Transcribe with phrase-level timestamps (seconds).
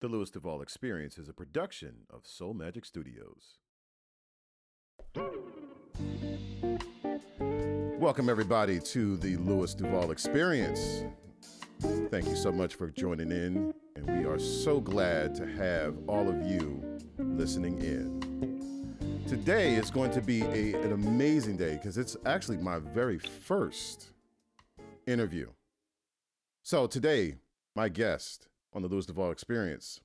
[0.00, 3.58] The Lewis Duval Experience is a production of Soul Magic Studios.
[7.98, 11.02] Welcome, everybody, to the Lewis Duval Experience.
[12.12, 16.28] Thank you so much for joining in, and we are so glad to have all
[16.28, 16.80] of you
[17.18, 19.24] listening in.
[19.26, 24.10] Today is going to be a, an amazing day because it's actually my very first
[25.08, 25.48] interview.
[26.62, 27.38] So, today,
[27.74, 30.00] my guest on the Lewis Duval Experience,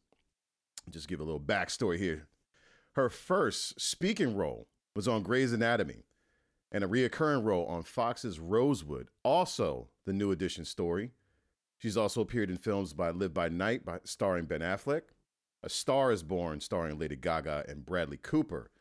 [0.89, 2.28] just give a little backstory here.
[2.93, 6.04] Her first speaking role was on Grey's Anatomy
[6.71, 11.11] and a reoccurring role on Fox's Rosewood, also the New Edition story.
[11.78, 15.04] She's also appeared in films by Live by Night, by, starring Ben Affleck,
[15.61, 18.71] A Star is Born, starring Lady Gaga and Bradley Cooper,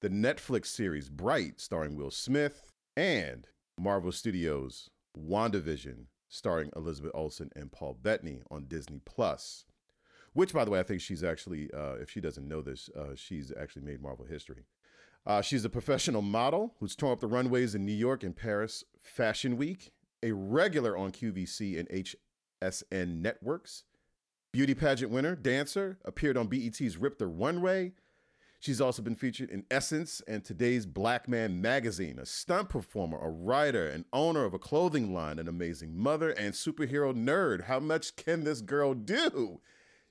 [0.00, 3.46] the Netflix series Bright, starring Will Smith, and
[3.78, 9.66] Marvel Studios' WandaVision, starring Elizabeth Olsen and Paul Bettany on Disney Plus.
[10.32, 13.16] Which, by the way, I think she's actually, uh, if she doesn't know this, uh,
[13.16, 14.64] she's actually made Marvel history.
[15.26, 18.84] Uh, she's a professional model who's torn up the runways in New York and Paris
[18.98, 19.90] Fashion Week,
[20.22, 21.88] a regular on QVC and
[22.62, 23.82] HSN networks,
[24.52, 27.92] beauty pageant winner, dancer, appeared on BET's Rip the Runway.
[28.60, 33.30] She's also been featured in Essence and today's Black Man magazine, a stunt performer, a
[33.30, 37.64] writer, an owner of a clothing line, an amazing mother, and superhero nerd.
[37.64, 39.60] How much can this girl do?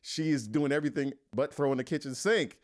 [0.02, 2.58] She is doing everything but throwing the kitchen sink.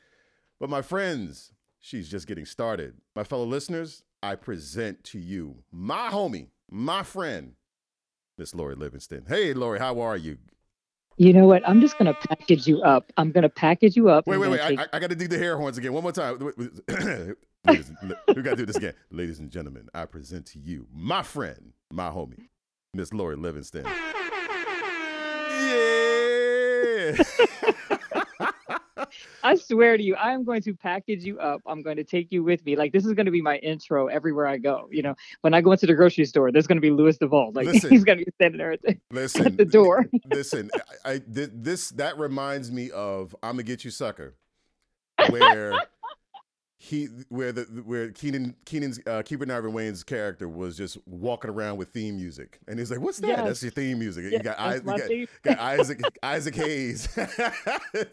[0.59, 2.95] But my friends, she's just getting started.
[3.15, 7.53] My fellow listeners, I present to you my homie, my friend,
[8.39, 9.25] Miss Lori Livingston.
[9.27, 10.39] Hey, Lori, how are you?
[11.17, 11.67] You know what?
[11.67, 13.11] I'm just gonna package you up.
[13.17, 14.27] I'm gonna package you up.
[14.27, 14.59] Wait, wait, wait.
[14.61, 15.93] take- I, I got to do the hair horns again.
[15.93, 16.37] One more time.
[17.65, 17.91] Ladies,
[18.35, 18.93] we got to do this again.
[19.11, 22.49] Ladies and gentlemen, I present to you my friend, my homie,
[22.93, 23.85] Miss Lori Livingston.
[27.07, 27.15] Yeah.
[29.43, 31.61] I swear to you, I am going to package you up.
[31.65, 32.75] I'm going to take you with me.
[32.75, 34.87] Like this is going to be my intro everywhere I go.
[34.91, 37.51] You know, when I go into the grocery store, there's going to be Lewis Duval.
[37.53, 37.89] Like Listen.
[37.91, 40.05] he's going to be standing there at the, Listen, at the door.
[40.31, 40.71] listen.
[41.05, 44.35] I, I thi- this that reminds me of "I'm gonna get you, sucker,"
[45.29, 45.79] where
[46.77, 51.77] he where the where Keenen Keenen's uh, Keenen Ivory Wayans' character was just walking around
[51.77, 53.27] with theme music, and he's like, "What's that?
[53.27, 53.45] Yes.
[53.45, 57.07] That's your theme music." you got, my you got, got Isaac Isaac Hayes.
[57.15, 58.11] that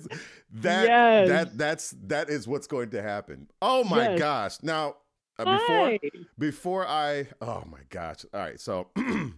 [0.52, 1.28] Yes.
[1.28, 3.48] that that's that is what's going to happen.
[3.60, 4.18] Oh my Yes.
[4.18, 4.56] gosh!
[4.62, 4.94] Now
[5.38, 5.98] uh, before Hi.
[6.38, 8.24] before I oh my gosh!
[8.32, 9.32] All right, so you,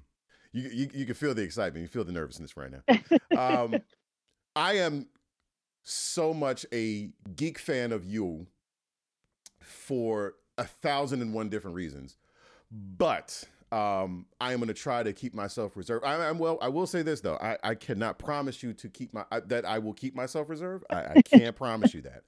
[0.53, 3.19] you you can feel the excitement, you feel the nervousness right now.
[3.65, 3.77] Um,
[4.55, 5.07] I am
[5.83, 8.47] so much a geek fan of you
[9.65, 12.17] for a thousand and one different reasons,
[12.71, 16.05] but um, I am going to try to keep myself reserved.
[16.05, 16.59] I, I'm well.
[16.63, 19.65] I will say this though: I, I cannot promise you to keep my I, that
[19.65, 20.85] I will keep myself reserved.
[20.91, 22.23] I, I can't promise you that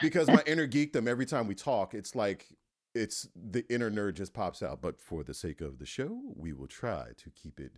[0.00, 1.08] because my inner geekdom.
[1.08, 2.46] Every time we talk, it's like
[2.94, 4.80] it's the inner nerd just pops out.
[4.80, 7.72] But for the sake of the show, we will try to keep it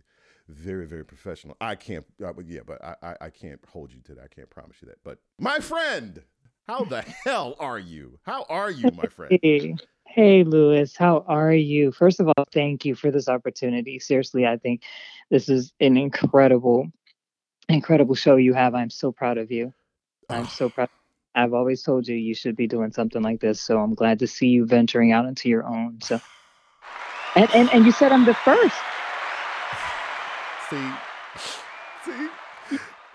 [0.47, 1.55] very, very professional.
[1.61, 4.23] I can't, uh, yeah, but I, I, I can't hold you to that.
[4.23, 4.97] I can't promise you that.
[5.03, 6.23] But my friend,
[6.69, 8.19] how the hell are you?
[8.27, 9.39] How are you, my friend?
[9.41, 9.75] Hey,
[10.05, 11.91] hey, Lewis, how are you?
[11.91, 13.97] First of all, thank you for this opportunity.
[13.97, 14.83] Seriously, I think
[15.31, 16.87] this is an incredible,
[17.69, 18.75] incredible show you have.
[18.75, 19.73] I'm so proud of you.
[20.29, 20.69] I'm so ah.
[20.69, 20.89] proud.
[21.33, 24.27] I've always told you you should be doing something like this, so I'm glad to
[24.27, 25.99] see you venturing out into your own.
[26.03, 26.21] So,
[27.35, 28.75] and and, and you said I'm the first.
[30.69, 31.08] See.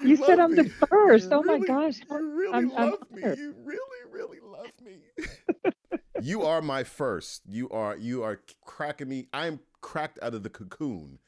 [0.05, 1.31] You said I'm the first.
[1.31, 1.95] You Oh my gosh.
[2.11, 3.23] You really I'm- I'm me.
[3.23, 3.39] honored.
[3.39, 4.99] You really, really love me.
[6.21, 7.43] you are my first.
[7.47, 9.27] You are you are cracking me.
[9.33, 11.19] I'm cracked out of the cocoon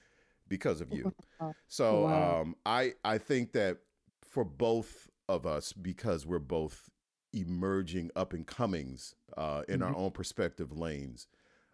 [0.49, 1.13] because of you.
[1.41, 1.55] Wow.
[1.69, 2.41] So Wow.
[2.43, 3.79] um, I I think that
[4.23, 6.89] for both of us, because we're both
[7.33, 9.97] emerging up and comings uh, in our Mhm.
[9.97, 11.27] own perspective lanes.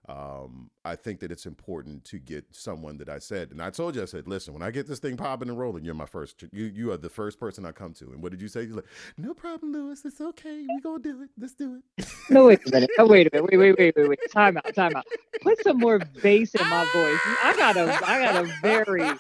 [0.08, 3.94] Um, I think that it's important to get someone that I said, and I told
[3.94, 6.42] you, I said, listen, when I get this thing popping and rolling, you're my first.
[6.52, 8.06] You you are the first person I come to.
[8.06, 8.62] And what did you say?
[8.62, 8.86] You're like,
[9.16, 10.04] no problem, Lewis.
[10.04, 10.66] It's okay.
[10.68, 11.30] We gonna do it.
[11.38, 12.06] Let's do it.
[12.30, 12.90] No, wait a minute.
[12.98, 13.50] Oh, wait a minute.
[13.52, 14.18] Wait, wait, wait, wait, wait.
[14.32, 14.74] Time out.
[14.74, 15.06] Time out.
[15.42, 17.20] Put some more bass in my voice.
[17.44, 19.12] I got a, I got a very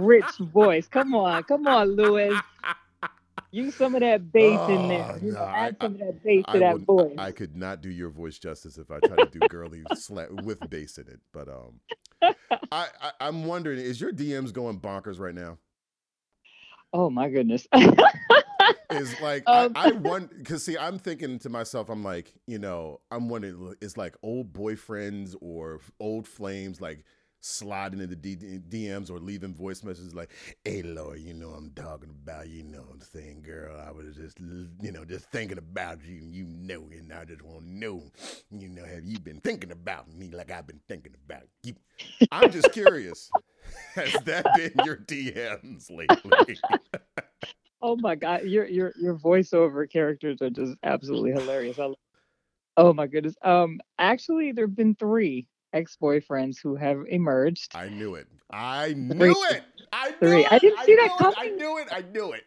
[0.00, 0.88] rich voice.
[0.88, 2.38] Come on, come on, Lewis.
[3.50, 5.10] Use some of that bass in there.
[5.14, 7.14] Oh, You no, know, I- add some of that bass I to that wouldn't- voice.
[7.18, 10.60] I could not do your voice justice if I tried to do girly slap with
[10.68, 11.20] bass in it.
[11.32, 11.80] But um,
[12.70, 15.58] I, I I'm wondering, is your DMs going bonkers right now?
[16.94, 17.66] oh my goodness.
[18.90, 19.72] Is like Um.
[19.76, 23.74] I, I want because see, I'm thinking to myself, I'm like, you know, I'm wondering,
[23.82, 27.04] is like old boyfriends or old flames like
[27.40, 30.30] sliding into D- DMs or leaving voice messages like,
[30.64, 34.38] "Hey, Lord, you know I'm talking about you know I'm saying, girl, I was just
[34.40, 38.02] you know just thinking about you, and you know, and I just want to know,
[38.50, 41.74] you know, have you been thinking about me like I've been thinking about you?"
[42.32, 43.30] I'm just curious,
[43.94, 46.58] has that been your DMs lately?
[47.82, 51.78] oh my god, your your your voiceover characters are just absolutely hilarious.
[51.78, 51.92] I,
[52.76, 53.34] oh my goodness.
[53.42, 57.72] Um, actually, there've been three ex-boyfriends who have emerged.
[57.74, 58.26] I knew it.
[58.50, 59.62] I knew it.
[59.92, 60.40] I knew Three.
[60.40, 60.52] it.
[60.52, 61.18] I didn't see that knew it.
[61.18, 61.34] coming.
[61.38, 61.88] I knew it.
[61.92, 62.44] I knew it.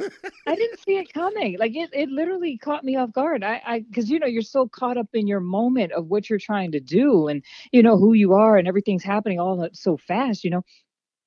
[0.46, 1.58] I didn't see it coming.
[1.58, 3.44] Like it, it literally caught me off guard.
[3.44, 6.38] I, I, because you know you're so caught up in your moment of what you're
[6.38, 7.42] trying to do, and
[7.72, 10.44] you know who you are, and everything's happening all so fast.
[10.44, 10.64] You know,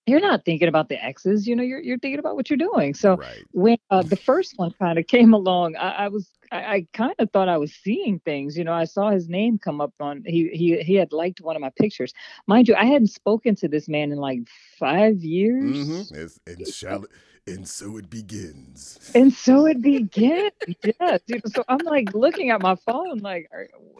[0.05, 1.47] you're not thinking about the exes.
[1.47, 2.93] You know, you're you're thinking about what you're doing.
[2.93, 3.43] So right.
[3.51, 7.15] when uh, the first one kind of came along, I, I was I, I kind
[7.19, 8.57] of thought I was seeing things.
[8.57, 11.55] You know, I saw his name come up on he he he had liked one
[11.55, 12.13] of my pictures.
[12.47, 14.39] Mind you, I hadn't spoken to this man in like
[14.79, 15.87] five years.
[15.87, 16.15] Mm-hmm.
[16.15, 17.05] It's, and shall
[17.47, 19.11] and so it begins.
[19.13, 20.49] And so it began.
[20.83, 21.21] yes.
[21.27, 23.49] You know, so I'm like looking at my phone, like,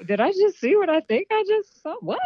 [0.08, 1.96] did I just see what I think I just saw?
[2.00, 2.20] What?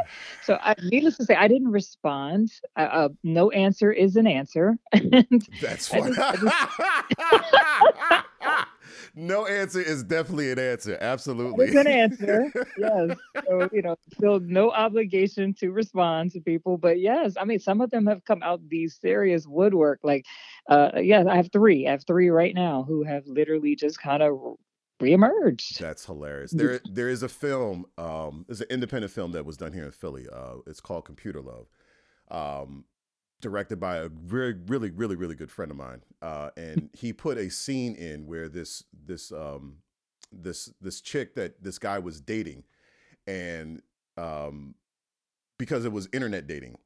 [0.44, 2.54] So, I, needless to say, I didn't respond.
[2.78, 4.78] Uh, uh, no answer is an answer.
[5.62, 6.14] That's what.
[9.20, 10.98] no answer is definitely an answer.
[11.02, 11.68] Absolutely.
[11.68, 12.52] It's an answer.
[12.78, 13.18] yes.
[13.46, 16.78] So, you know, feel no obligation to respond to people.
[16.78, 20.00] But yes, I mean, some of them have come out these serious woodwork.
[20.04, 20.26] Like,
[20.70, 21.88] uh, yeah, I have three.
[21.88, 24.40] I have three right now who have literally just kind of
[25.02, 25.78] reemerged.
[25.78, 26.52] That's hilarious.
[26.52, 27.86] There, there is a film.
[27.98, 30.28] Um, there's an independent film that was done here in Philly.
[30.32, 31.68] Uh, it's called Computer Love.
[32.32, 32.86] Um,
[33.42, 37.38] directed by a very really, really, really good friend of mine, uh, and he put
[37.38, 39.78] a scene in where this this um,
[40.32, 42.64] this this chick that this guy was dating,
[43.28, 43.82] and
[44.18, 44.76] um,
[45.58, 46.78] because it was internet dating,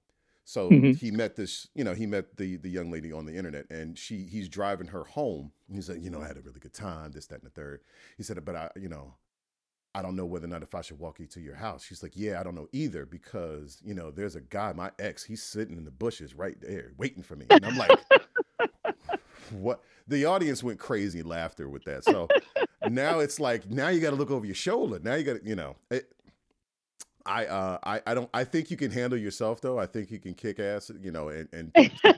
[0.46, 0.92] so Mm-hmm.
[0.92, 3.98] he met this, you know, he met the the young lady on the internet, and
[3.98, 5.52] she he's driving her home.
[5.72, 7.82] He said, you know, I had a really good time, this, that, and the third.
[8.18, 9.16] He said, but I, you know,
[9.96, 11.84] I don't know whether or not if I should walk you to your house.
[11.86, 15.24] She's like, yeah, I don't know either because you know there's a guy, my ex,
[15.24, 18.00] he's sitting in the bushes right there waiting for me, and I'm like,
[19.52, 19.82] what?
[20.08, 22.04] The audience went crazy laughter with that.
[22.04, 22.28] So
[22.90, 25.00] now it's like now you got to look over your shoulder.
[25.02, 26.12] Now you got to, you know, it,
[27.26, 29.80] I uh I I don't I think you can handle yourself though.
[29.80, 31.72] I think you can kick ass, you know, and, and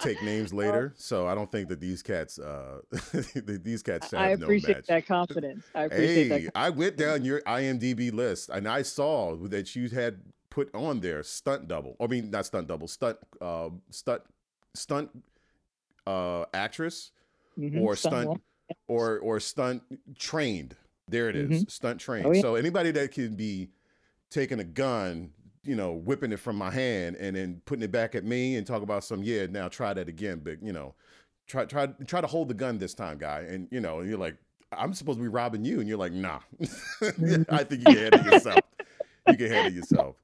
[0.00, 0.92] take names later.
[0.96, 2.80] So I don't think that these cats uh
[3.34, 4.86] these cats have I no appreciate match.
[4.88, 5.66] that confidence.
[5.74, 6.52] I appreciate Hey, that.
[6.56, 10.20] I went down your IMDb list and I saw that you had
[10.50, 11.96] put on there stunt double.
[12.00, 14.22] I mean, not stunt double, stunt uh, stunt
[14.74, 15.10] stunt
[16.06, 17.12] uh actress
[17.58, 18.42] Mhm, or stunt stunt
[18.88, 19.82] or or stunt
[20.18, 20.76] trained.
[21.08, 22.26] There it is, stunt trained.
[22.26, 22.40] Oh, yeah.
[22.40, 23.68] So anybody that can be
[24.30, 25.32] taking a gun,
[25.64, 28.66] you know, whipping it from my hand and then putting it back at me and
[28.66, 30.94] talk about some, yeah, now try that again, but you know,
[31.46, 33.40] try try try to hold the gun this time, guy.
[33.40, 34.36] And you know, and you're like,
[34.72, 36.40] I'm supposed to be robbing you, and you're like, nah.
[37.48, 38.64] I think you can handle yourself.
[39.26, 40.16] You can handle yourself.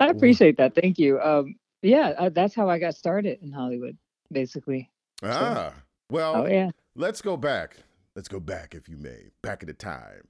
[0.00, 0.74] I appreciate that.
[0.74, 1.20] Thank you.
[1.20, 3.96] Um, yeah, uh, that's how I got started in Hollywood,
[4.30, 4.90] basically.
[5.22, 5.72] Ah,
[6.10, 6.70] well, Oh yeah.
[6.94, 7.76] let's go back.
[8.14, 10.28] Let's go back, if you may, back at the time.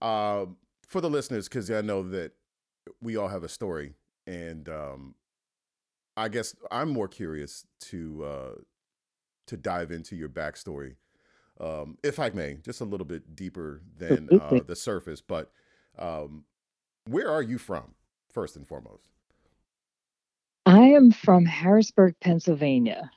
[0.00, 0.56] Um,
[0.86, 2.32] for the listeners, because I know that
[3.00, 3.94] we all have a story,
[4.26, 5.14] and um,
[6.16, 8.60] I guess I'm more curious to uh,
[9.46, 10.96] to dive into your backstory,
[11.60, 15.20] um, if I may, just a little bit deeper than uh, the surface.
[15.20, 15.50] But
[15.98, 16.44] um,
[17.06, 17.94] where are you from,
[18.32, 19.08] first and foremost?
[20.66, 23.10] I am from Harrisburg, Pennsylvania.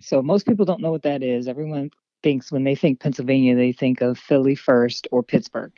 [0.00, 1.46] So most people don't know what that is.
[1.46, 1.90] Everyone
[2.22, 5.72] thinks when they think Pennsylvania, they think of Philly first or Pittsburgh.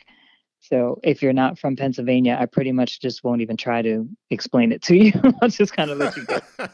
[0.59, 4.71] So if you're not from Pennsylvania, I pretty much just won't even try to explain
[4.71, 5.13] it to you.
[5.41, 6.39] I'll just kind of let you go.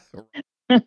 [0.68, 0.80] they'll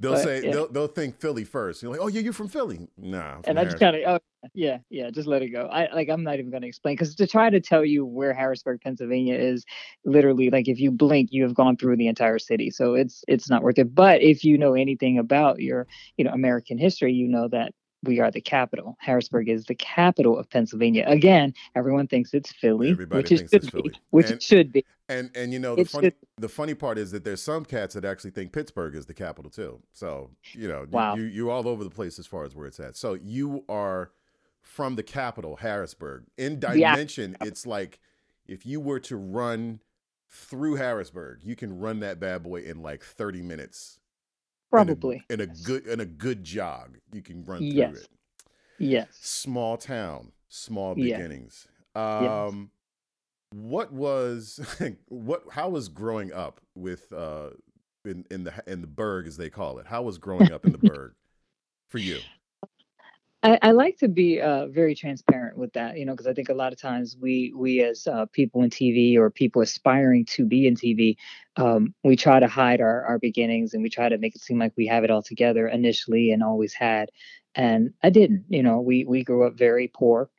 [0.00, 0.52] But, say yeah.
[0.52, 1.82] they'll they'll think Philly first.
[1.82, 2.88] You're like, oh yeah, you're from Philly.
[2.98, 5.66] Nah, I'm and I just kind of, oh, yeah, yeah, just let it go.
[5.66, 8.34] I like, I'm not even going to explain because to try to tell you where
[8.34, 9.64] Harrisburg, Pennsylvania is,
[10.04, 12.70] literally like if you blink, you have gone through the entire city.
[12.70, 13.94] So it's it's not worth it.
[13.94, 15.86] But if you know anything about your,
[16.18, 17.72] you know, American history, you know that
[18.06, 18.96] we are the capital.
[19.00, 21.04] Harrisburg is the capital of Pennsylvania.
[21.06, 23.92] Again, everyone thinks it's Philly, Everybody which it should it's be, Philly.
[24.10, 24.84] which And- it should be.
[25.08, 27.94] And and you know the funny just- the funny part is that there's some cats
[27.94, 29.82] that actually think Pittsburgh is the capital too.
[29.92, 31.16] So you know you- Wow.
[31.16, 32.96] you you're all over the place as far as where it's at.
[32.96, 34.12] So you are
[34.62, 36.24] from the capital, Harrisburg.
[36.38, 36.94] In Yeah.
[36.94, 38.00] dimension, it's like
[38.46, 39.80] if you were to run
[40.30, 44.00] through Harrisburg, you can run that bad boy in like 30 minutes.
[44.80, 45.24] In a- Probably.
[45.30, 46.98] in a, good in a good jog.
[47.12, 47.66] You can run through
[48.00, 48.08] it.
[48.78, 49.08] Yes.
[49.20, 51.16] Small town, small Yeah.
[51.16, 51.66] beginnings.
[51.94, 52.70] Um
[53.52, 54.58] what was
[55.08, 57.50] what how was growing up with uh
[58.04, 60.72] in in the in the burg as they call it how was growing up in
[60.72, 61.14] the burg
[61.88, 62.18] for you
[63.44, 66.48] I, I like to be uh, very transparent with that, you know, because I think
[66.50, 70.46] a lot of times we we as uh, people in TV or people aspiring to
[70.46, 71.18] be in TV,
[71.56, 74.58] um, we try to hide our our beginnings and we try to make it seem
[74.58, 77.10] like we have it all together initially and always had,
[77.54, 78.46] and I didn't.
[78.48, 80.30] You know, we we grew up very poor.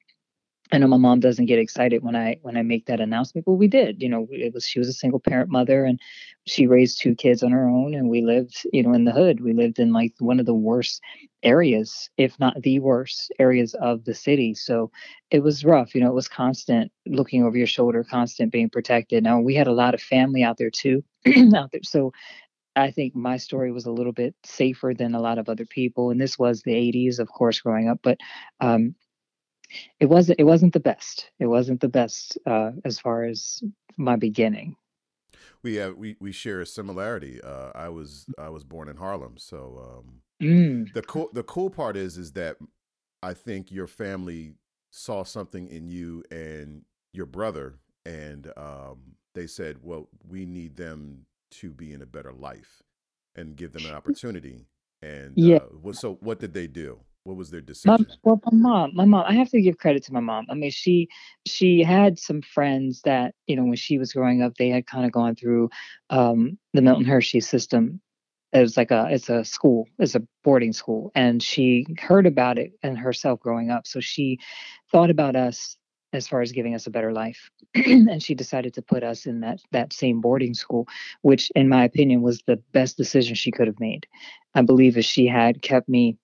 [0.71, 3.53] I know my mom doesn't get excited when I when I make that announcement, but
[3.53, 4.01] we did.
[4.01, 5.99] You know, it was she was a single parent mother, and
[6.45, 9.41] she raised two kids on her own, and we lived, you know, in the hood.
[9.41, 11.01] We lived in like one of the worst
[11.43, 14.55] areas, if not the worst areas of the city.
[14.55, 14.91] So
[15.29, 15.93] it was rough.
[15.93, 19.23] You know, it was constant looking over your shoulder, constant being protected.
[19.23, 21.03] Now we had a lot of family out there too,
[21.55, 21.83] out there.
[21.83, 22.11] So
[22.75, 26.09] I think my story was a little bit safer than a lot of other people.
[26.11, 27.99] And this was the 80s, of course, growing up.
[28.03, 28.17] But
[28.59, 28.95] um,
[29.99, 31.31] it wasn't it wasn't the best.
[31.39, 33.61] It wasn't the best uh, as far as
[33.97, 34.75] my beginning.
[35.63, 37.41] We have we we share a similarity.
[37.41, 40.93] Uh, I was I was born in Harlem, so um, Mm.
[40.93, 42.57] the cool the cool part is is that
[43.23, 44.55] I think your family
[44.91, 51.25] saw something in you and your brother, and um, they said, "Well, we need them
[51.51, 52.83] to be in a better life,
[53.35, 54.67] and give them an opportunity."
[55.01, 55.59] And Yeah.
[55.85, 57.01] uh, so what did they do?
[57.25, 58.05] What was their decision?
[58.21, 59.25] well, my mom, my mom.
[59.27, 60.45] I have to give credit to my mom.
[60.47, 61.09] I mean, she
[61.47, 65.07] she had some friends that you know when she was growing up, they had kind
[65.07, 65.71] of gone through
[66.11, 67.99] um, the Milton Hershey system.
[68.53, 72.59] It was like a it's a school, it's a boarding school, and she heard about
[72.59, 73.87] it and herself growing up.
[73.87, 74.39] So she
[74.91, 75.77] thought about us
[76.13, 79.39] as far as giving us a better life, and she decided to put us in
[79.39, 80.87] that that same boarding school,
[81.23, 84.05] which, in my opinion, was the best decision she could have made.
[84.53, 86.19] I believe if she had kept me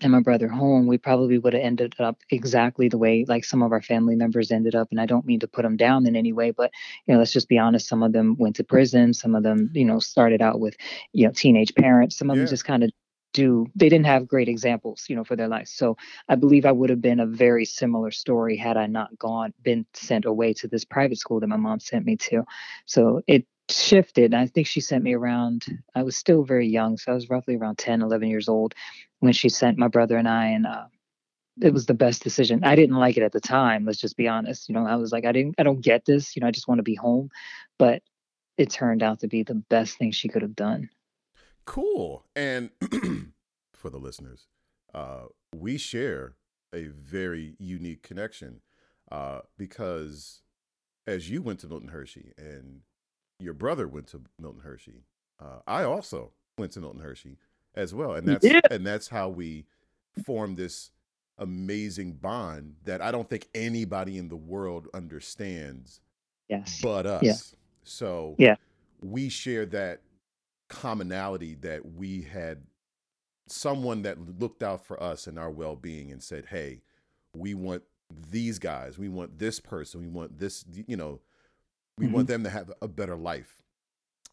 [0.00, 3.62] and my brother home, we probably would have ended up exactly the way like some
[3.62, 4.88] of our family members ended up.
[4.90, 6.70] And I don't mean to put them down in any way, but
[7.06, 7.88] you know, let's just be honest.
[7.88, 9.12] Some of them went to prison.
[9.14, 10.76] Some of them, you know, started out with,
[11.12, 12.16] you know, teenage parents.
[12.16, 12.90] Some of them just kind of
[13.32, 15.96] do they didn't have great examples you know for their life so
[16.28, 19.86] i believe i would have been a very similar story had i not gone been
[19.94, 22.42] sent away to this private school that my mom sent me to
[22.86, 25.64] so it shifted i think she sent me around
[25.94, 28.74] i was still very young so i was roughly around 10 11 years old
[29.20, 30.86] when she sent my brother and I, and uh,
[31.60, 32.64] it was the best decision.
[32.64, 33.84] I didn't like it at the time.
[33.84, 34.68] Let's just be honest.
[34.68, 36.34] You know, I was like, I didn't, I don't get this.
[36.34, 37.30] You know, I just want to be home,
[37.78, 38.02] but
[38.58, 40.90] it turned out to be the best thing she could have done.
[41.66, 42.24] Cool.
[42.34, 42.70] And
[43.74, 44.48] for the listeners,
[44.94, 45.24] uh,
[45.54, 46.34] we share
[46.74, 48.60] a very unique connection
[49.10, 50.42] uh, because
[51.06, 52.80] as you went to Milton Hershey and
[53.38, 55.04] your brother went to Milton Hershey,
[55.40, 57.38] uh, I also went to Milton Hershey
[57.74, 58.60] as well, and that's Yeah.
[58.70, 59.66] and that's how we
[60.24, 60.90] form this
[61.38, 66.00] amazing bond that I don't think anybody in the world understands
[66.48, 66.80] Yes.
[66.82, 67.22] but us.
[67.22, 67.36] Yeah.
[67.84, 68.56] So Yeah.
[69.00, 70.02] we share that
[70.68, 72.66] commonality that we had
[73.46, 76.82] someone that looked out for us and our well-being and said, "Hey,
[77.34, 77.82] we want
[78.30, 78.98] these guys.
[78.98, 80.00] We want this person.
[80.00, 81.20] We want this, you know,
[81.96, 82.32] we want mm-hmm.
[82.32, 83.62] them to have a better life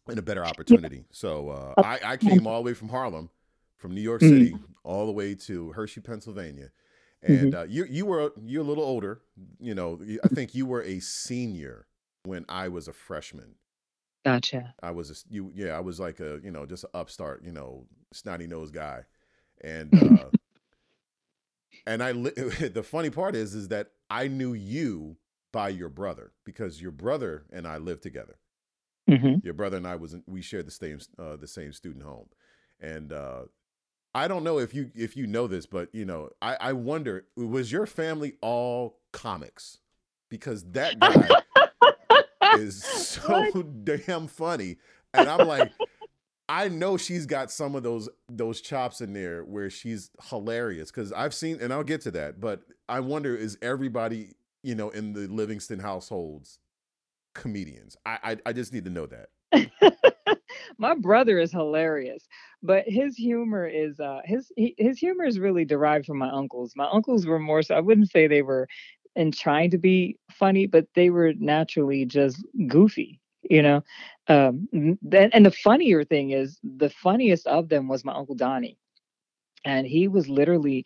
[0.08, 3.30] and a better opportunity." So, uh, I I came all the way from Harlem,
[3.76, 4.24] from New York Mhm.
[4.24, 6.70] City, all the way to Hershey, Pennsylvania.
[7.22, 9.22] And uh, you you were you're a little older,
[9.60, 10.00] you know.
[10.24, 11.86] I think you were a senior
[12.24, 13.56] when I was a freshman.
[14.24, 14.74] Gotcha.
[14.82, 17.52] I was a, you yeah I was like a you know just an upstart you
[17.52, 19.04] know snotty nosed guy,
[19.62, 20.30] and uh,
[21.86, 22.30] and I li-
[22.68, 25.16] the funny part is is that I knew you
[25.52, 28.36] by your brother because your brother and I lived together.
[29.08, 32.04] Hmm Your brother and I was in, we shared the same uh, the same student
[32.04, 32.28] home,
[32.80, 33.42] and uh,
[34.14, 37.26] I don't know if you if you know this, but you know I I wonder
[37.36, 39.78] was your family all comics
[40.30, 41.38] because that guy
[42.50, 43.50] is so
[43.84, 44.76] damn funny.
[45.14, 45.72] And I'm like,
[46.48, 51.12] I know she's got some of those those chops in there where she's hilarious because
[51.12, 52.40] I've seen, and I'll get to that.
[52.40, 56.58] But I wonder, is everybody you know in the Livingston households
[57.38, 57.96] comedians?
[58.06, 59.28] I I, I just need to know that.
[60.78, 62.28] my brother is hilarious
[62.62, 66.74] but his humor is uh his he, his humor is really derived from my uncles
[66.76, 68.68] my uncles were more so i wouldn't say they were
[69.16, 73.82] in trying to be funny but they were naturally just goofy you know
[74.28, 74.68] um
[75.02, 78.76] then and the funnier thing is the funniest of them was my uncle donnie
[79.64, 80.84] and he was literally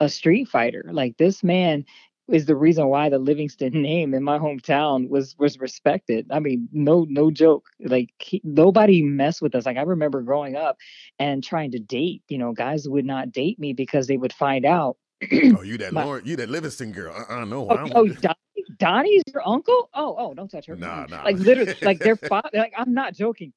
[0.00, 0.84] a street fighter.
[0.92, 1.84] Like this man
[2.28, 6.26] is the reason why the Livingston name in my hometown was was respected.
[6.30, 7.68] I mean, no no joke.
[7.80, 9.66] Like he, nobody messed with us.
[9.66, 10.76] Like I remember growing up
[11.18, 12.22] and trying to date.
[12.28, 14.96] You know, guys would not date me because they would find out.
[15.32, 17.12] Oh, you that my Lauren, you that Livingston girl?
[17.12, 18.08] Uh, uh no, oh, I oh
[18.78, 19.88] Donnie's your uncle?
[19.94, 20.76] Oh, oh, don't touch her.
[20.76, 21.22] Nah, nah.
[21.24, 22.50] Like literally, like their father.
[22.54, 23.52] Like I'm not joking.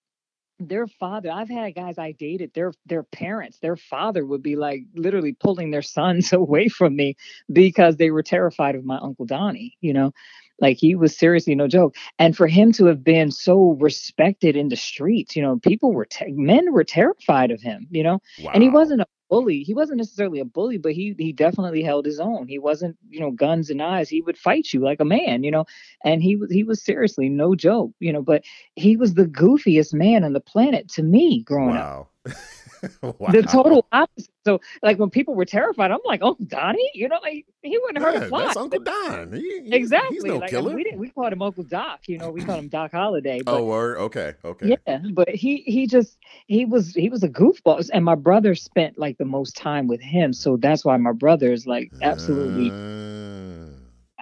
[0.67, 1.31] Their father.
[1.31, 2.53] I've had guys I dated.
[2.53, 7.15] Their their parents, their father would be like literally pulling their sons away from me
[7.51, 9.77] because they were terrified of my uncle Donnie.
[9.81, 10.13] You know,
[10.61, 11.95] like he was seriously no joke.
[12.19, 16.05] And for him to have been so respected in the streets, you know, people were
[16.05, 17.87] te- men were terrified of him.
[17.91, 18.51] You know, wow.
[18.53, 19.63] and he wasn't a bully.
[19.63, 22.47] He wasn't necessarily a bully, but he he definitely held his own.
[22.47, 24.09] He wasn't, you know, guns and eyes.
[24.09, 25.65] He would fight you like a man, you know.
[26.03, 28.21] And he was he was seriously no joke, you know.
[28.21, 28.43] But
[28.75, 32.11] he was the goofiest man on the planet to me growing up.
[33.01, 33.31] wow.
[33.31, 34.31] The total opposite.
[34.43, 38.03] So, like when people were terrified, I'm like, "Oh, Donnie," you know, like he wouldn't
[38.03, 38.45] hurt Yeah, a fly.
[38.45, 39.33] that's Uncle Don.
[39.33, 40.15] He, he- exactly.
[40.15, 40.99] He's no like I mean, we didn't.
[40.99, 42.01] We called him Uncle Doc.
[42.07, 43.41] You know, we called him Doc Holliday.
[43.43, 43.97] But oh, word.
[43.97, 44.33] Okay.
[44.43, 44.77] Okay.
[44.87, 48.97] yeah, but he he just he was he was a goofball, and my brother spent
[48.97, 53.60] like the most time with him, so that's why my brother is like absolutely Uh,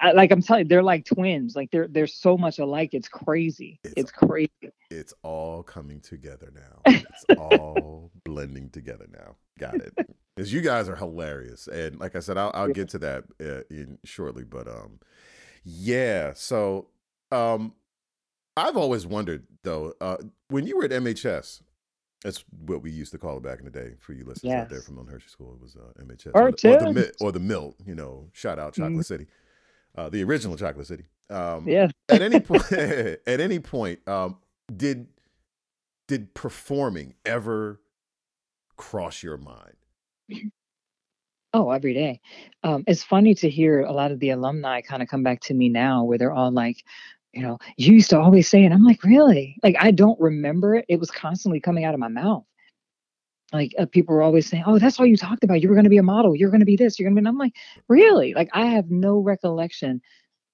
[0.02, 1.56] I, like I'm telling you, they're like twins.
[1.56, 2.94] Like they're they're so much alike.
[2.94, 3.80] It's crazy.
[3.84, 4.50] It's- It's crazy.
[4.92, 6.82] it's all coming together now.
[7.10, 9.36] It's all blending together now.
[9.60, 9.94] Got it.
[10.36, 13.62] Because you guys are hilarious, and like I said, I'll, I'll get to that uh,
[13.70, 14.44] in shortly.
[14.46, 15.00] But um,
[15.66, 16.32] yeah.
[16.34, 16.88] So
[17.32, 17.74] um,
[18.56, 20.18] I've always wondered though, uh,
[20.50, 21.62] when you were at MHS.
[22.22, 23.94] That's what we used to call it back in the day.
[24.00, 26.86] For you listeners out there from Milton Hershey School, it was uh, MHS or the,
[26.90, 27.76] or the, or the Mill.
[27.86, 29.06] You know, shout out Chocolate Mhm.
[29.06, 29.28] City,
[29.96, 31.06] uh, the original Chocolate City.
[31.30, 31.90] Um, Yeah.
[32.10, 34.38] at any point at any point um
[34.76, 35.08] did
[36.08, 37.80] did performing ever
[38.78, 39.76] cross your mind
[41.52, 42.22] Oh, every day.
[42.64, 45.54] Um, it's funny to hear a lot of the alumni kind of come back to
[45.56, 46.84] me now where they're all like,
[47.34, 48.72] you know, you used to always say it.
[48.72, 49.58] I'm like, really?
[49.64, 50.86] Like, I don't remember it.
[50.88, 52.44] It was constantly coming out of my mouth.
[53.52, 55.62] Like, uh, people were always saying, oh, that's all you talked about.
[55.62, 56.36] You were going to be a model.
[56.36, 57.00] You're going to be this.
[57.00, 57.26] You're going to be.
[57.26, 57.56] And I'm like,
[57.88, 58.34] really?
[58.34, 60.02] Like, I have no recollection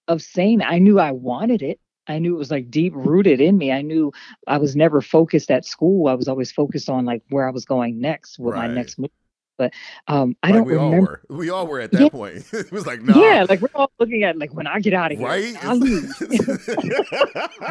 [0.07, 0.69] of saying that.
[0.69, 1.79] I knew I wanted it.
[2.07, 3.71] I knew it was like deep rooted in me.
[3.71, 4.13] I knew
[4.47, 6.07] I was never focused at school.
[6.07, 9.09] I was always focused on like where I was going next, what my next move.
[9.57, 9.73] But
[10.07, 11.21] um, I like don't we all remember.
[11.29, 12.09] were we all were at that Yeah.
[12.09, 14.93] point it was like nah Yeah, like we're all looking at like when I get
[14.93, 15.55] out of here, right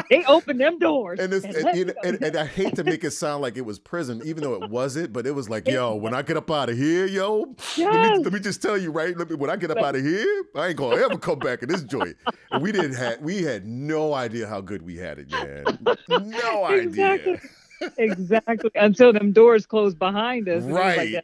[0.09, 1.19] they open them doors.
[1.19, 3.65] and, it's, and and, you know, and, I hate to make it sound like it
[3.65, 5.13] was prison, even though it wasn't.
[5.13, 8.23] But it was like, yo, when I get up out of here, yo, let, me,
[8.23, 9.17] let me just tell you, right?
[9.17, 11.63] Let me, when I get up out of here, I ain't gonna ever come back
[11.63, 12.15] in this joint.
[12.51, 15.95] And we didn't have, we had no idea how good we had it, man.
[16.07, 17.13] No idea.
[17.15, 17.39] Exactly.
[17.97, 18.71] exactly.
[18.75, 20.63] Until them doors closed behind us.
[20.63, 21.23] like Right.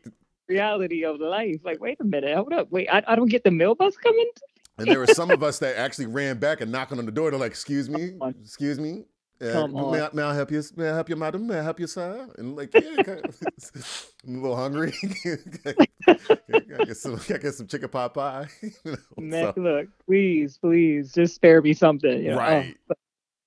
[0.51, 1.61] Reality of life.
[1.63, 2.71] Like, wait a minute, hold up.
[2.71, 4.29] Wait, I, I don't get the mail bus coming?
[4.77, 7.29] And there were some of us that actually ran back and knocking on the door.
[7.29, 9.05] They're like, "Excuse me, excuse me,
[9.41, 10.63] uh, may, I, may I help you?
[10.75, 11.45] May I help you, madam?
[11.47, 13.39] May I help you, sir?" And like, yeah, kind of-
[14.27, 14.93] I'm a little hungry.
[16.07, 16.13] I
[16.85, 18.47] get some, I get some chicken pot pie.
[18.61, 22.21] you know, Man, so- look, please, please, just spare me something.
[22.23, 22.35] You know?
[22.35, 22.77] Oh, right.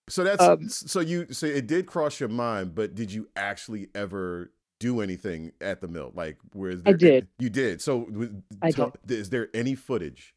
[0.09, 3.89] So that's Um, so you so it did cross your mind, but did you actually
[3.95, 4.51] ever
[4.85, 6.13] do anything at the mill?
[6.15, 7.27] Like, where is I did.
[7.39, 7.81] You did.
[7.81, 8.07] So
[8.63, 10.35] I tell- Is there any footage?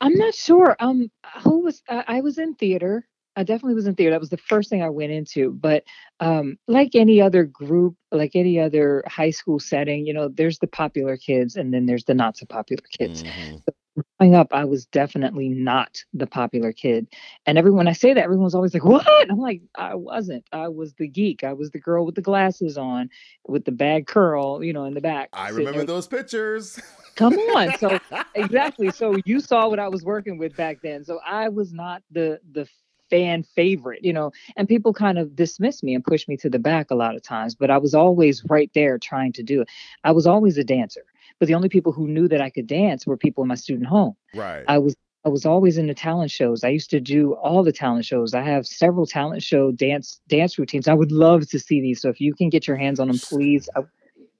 [0.00, 0.76] I'm not sure.
[0.80, 1.10] Um,
[1.42, 3.06] who was I I was in theater.
[3.38, 4.10] I definitely was in theater.
[4.12, 5.52] That was the first thing I went into.
[5.52, 5.84] But
[6.20, 10.66] um, like any other group, like any other high school setting, you know, there's the
[10.66, 13.22] popular kids and then there's the not so popular kids.
[13.22, 13.62] Mhm.
[14.18, 17.06] Growing up, I was definitely not the popular kid.
[17.44, 20.44] And everyone I say that, everyone's always like, "What?" I'm like, I wasn't.
[20.52, 21.44] I was the geek.
[21.44, 23.10] I was the girl with the glasses on,
[23.46, 25.28] with the bad curl, you know, in the back.
[25.32, 25.86] I remember there.
[25.86, 26.80] those pictures.
[27.14, 27.72] Come on.
[27.78, 27.98] So
[28.34, 28.90] exactly.
[28.90, 31.04] So you saw what I was working with back then.
[31.04, 32.68] So I was not the the
[33.10, 36.58] fan favorite, you know, and people kind of dismissed me and pushed me to the
[36.58, 39.68] back a lot of times, but I was always right there trying to do it.
[40.04, 41.04] I was always a dancer,
[41.38, 43.86] but the only people who knew that I could dance were people in my student
[43.86, 44.16] home.
[44.34, 44.64] right.
[44.68, 44.94] I was
[45.24, 46.62] I was always in the talent shows.
[46.62, 48.32] I used to do all the talent shows.
[48.32, 50.86] I have several talent show dance dance routines.
[50.86, 52.00] I would love to see these.
[52.00, 53.80] So if you can get your hands on them, please, I,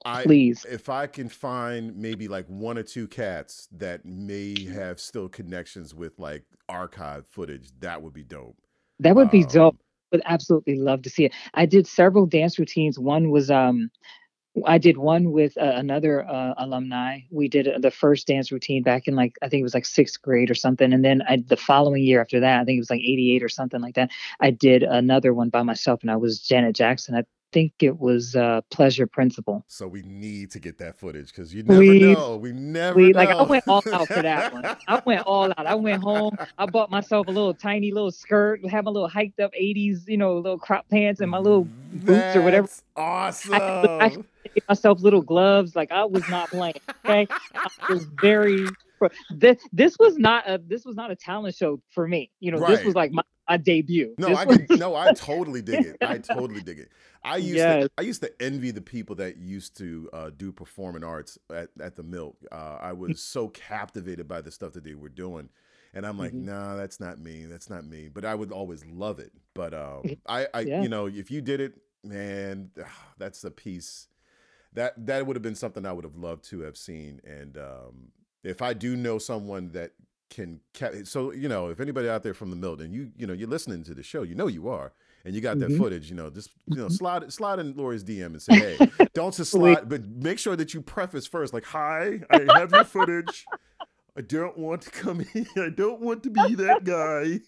[0.04, 0.64] I, please.
[0.70, 5.92] if I can find maybe like one or two cats that may have still connections
[5.92, 8.56] with like archive footage, that would be dope.
[9.00, 9.76] That would be Um, dope.
[10.12, 11.32] Would absolutely love to see it.
[11.54, 12.96] I did several dance routines.
[12.96, 13.90] One was um,
[14.64, 17.20] I did one with uh, another uh, alumni.
[17.30, 19.84] We did uh, the first dance routine back in like I think it was like
[19.84, 22.80] sixth grade or something, and then I, the following year after that, I think it
[22.80, 24.10] was like '88 or something like that.
[24.40, 27.14] I did another one by myself, and I was Janet Jackson.
[27.16, 27.24] I
[27.56, 29.64] think it was uh, Pleasure Principle.
[29.66, 32.36] So we need to get that footage because you never We- know.
[32.36, 33.18] We never We know.
[33.18, 34.66] like I went all out for that one.
[34.86, 35.66] I went all out.
[35.66, 36.36] I went home.
[36.58, 40.18] I bought myself a little tiny little skirt, have my little hiked up '80s, you
[40.18, 42.66] know, little crop pants and my little boots or whatever.
[42.66, 43.54] That's Awesome.
[43.54, 45.74] I gave myself little gloves.
[45.74, 46.74] Like I was not playing.
[47.06, 47.26] Okay,
[47.80, 48.66] I was very
[49.30, 52.30] this, this was not a this was not a talent show for me.
[52.40, 52.76] You know, right.
[52.76, 54.14] this was like my, my debut.
[54.18, 54.56] No, this I was...
[54.58, 55.96] can, no, I totally dig it.
[56.02, 56.90] I totally dig it.
[57.22, 57.84] I used yes.
[57.84, 61.70] to I used to envy the people that used to uh, do performing arts at,
[61.80, 62.36] at the Mill.
[62.52, 65.48] Uh, I was so captivated by the stuff that they were doing.
[65.94, 66.46] And I'm like, mm-hmm.
[66.46, 67.46] nah, that's not me.
[67.46, 68.08] That's not me.
[68.12, 69.32] But I would always love it.
[69.54, 70.82] But um, I, I yeah.
[70.82, 72.70] you know, if you did it, man,
[73.16, 74.08] that's a piece
[74.74, 77.20] that that would have been something I would have loved to have seen.
[77.24, 78.12] And um,
[78.44, 79.92] if I do know someone that
[80.30, 80.60] can,
[81.04, 83.82] so you know, if anybody out there from the Milton, you you know, you're listening
[83.84, 84.92] to the show, you know you are,
[85.24, 85.82] and you got that mm-hmm.
[85.82, 86.94] footage, you know, just you know, mm-hmm.
[86.94, 90.74] slide slide in Lori's DM and say, hey, don't just slide, but make sure that
[90.74, 93.46] you preface first, like, hi, I have your footage.
[94.16, 95.46] I don't want to come in.
[95.56, 97.40] I don't want to be that guy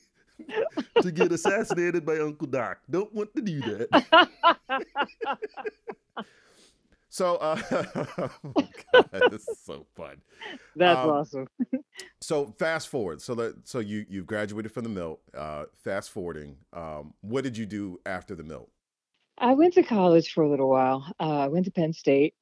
[1.03, 2.79] to get assassinated by Uncle Doc.
[2.91, 4.29] Don't want to do that.
[7.11, 7.61] So, uh,
[8.44, 10.21] oh God, this is so fun.
[10.77, 11.47] That's um, awesome.
[12.21, 13.23] so, fast forward.
[13.23, 15.21] So that so you you graduated from the mill.
[15.35, 16.57] Uh, fast forwarding.
[16.73, 18.68] Um, what did you do after the mill?
[19.38, 21.11] I went to college for a little while.
[21.18, 22.35] Uh, I went to Penn State,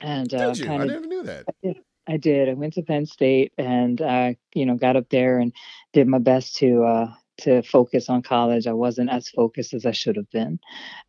[0.00, 0.66] and uh, did you?
[0.66, 1.44] Kinda, I never knew that.
[1.48, 1.76] I did.
[2.08, 2.48] I did.
[2.48, 5.52] I went to Penn State, and uh, you know, got up there and
[5.92, 8.66] did my best to uh, to focus on college.
[8.66, 10.58] I wasn't as focused as I should have been.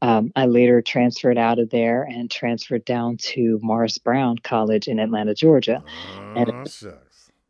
[0.02, 5.00] Um, I later transferred out of there and transferred down to Morris Brown College in
[5.00, 5.84] Atlanta, Georgia.
[6.36, 6.94] and, oh,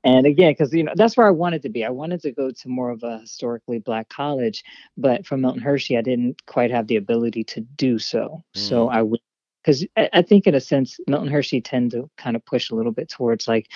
[0.03, 1.83] and again, because you know that's where I wanted to be.
[1.83, 4.63] I wanted to go to more of a historically black college,
[4.95, 8.43] but from Milton Hershey, I didn't quite have the ability to do so.
[8.55, 8.59] Mm.
[8.59, 9.21] So I went
[9.67, 12.93] because I, think in a sense Milton Hershey tend to kind of push a little
[12.93, 13.67] bit towards like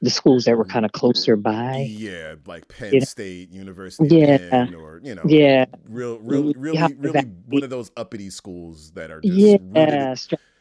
[0.00, 0.72] the schools that were mm-hmm.
[0.72, 1.88] kind of closer by.
[1.90, 3.50] Yeah, like Penn you State.
[3.50, 4.38] University yeah.
[4.48, 9.10] Penn, or you know, yeah, real, really, really, really one of those uppity schools that
[9.10, 9.90] are just yeah, really,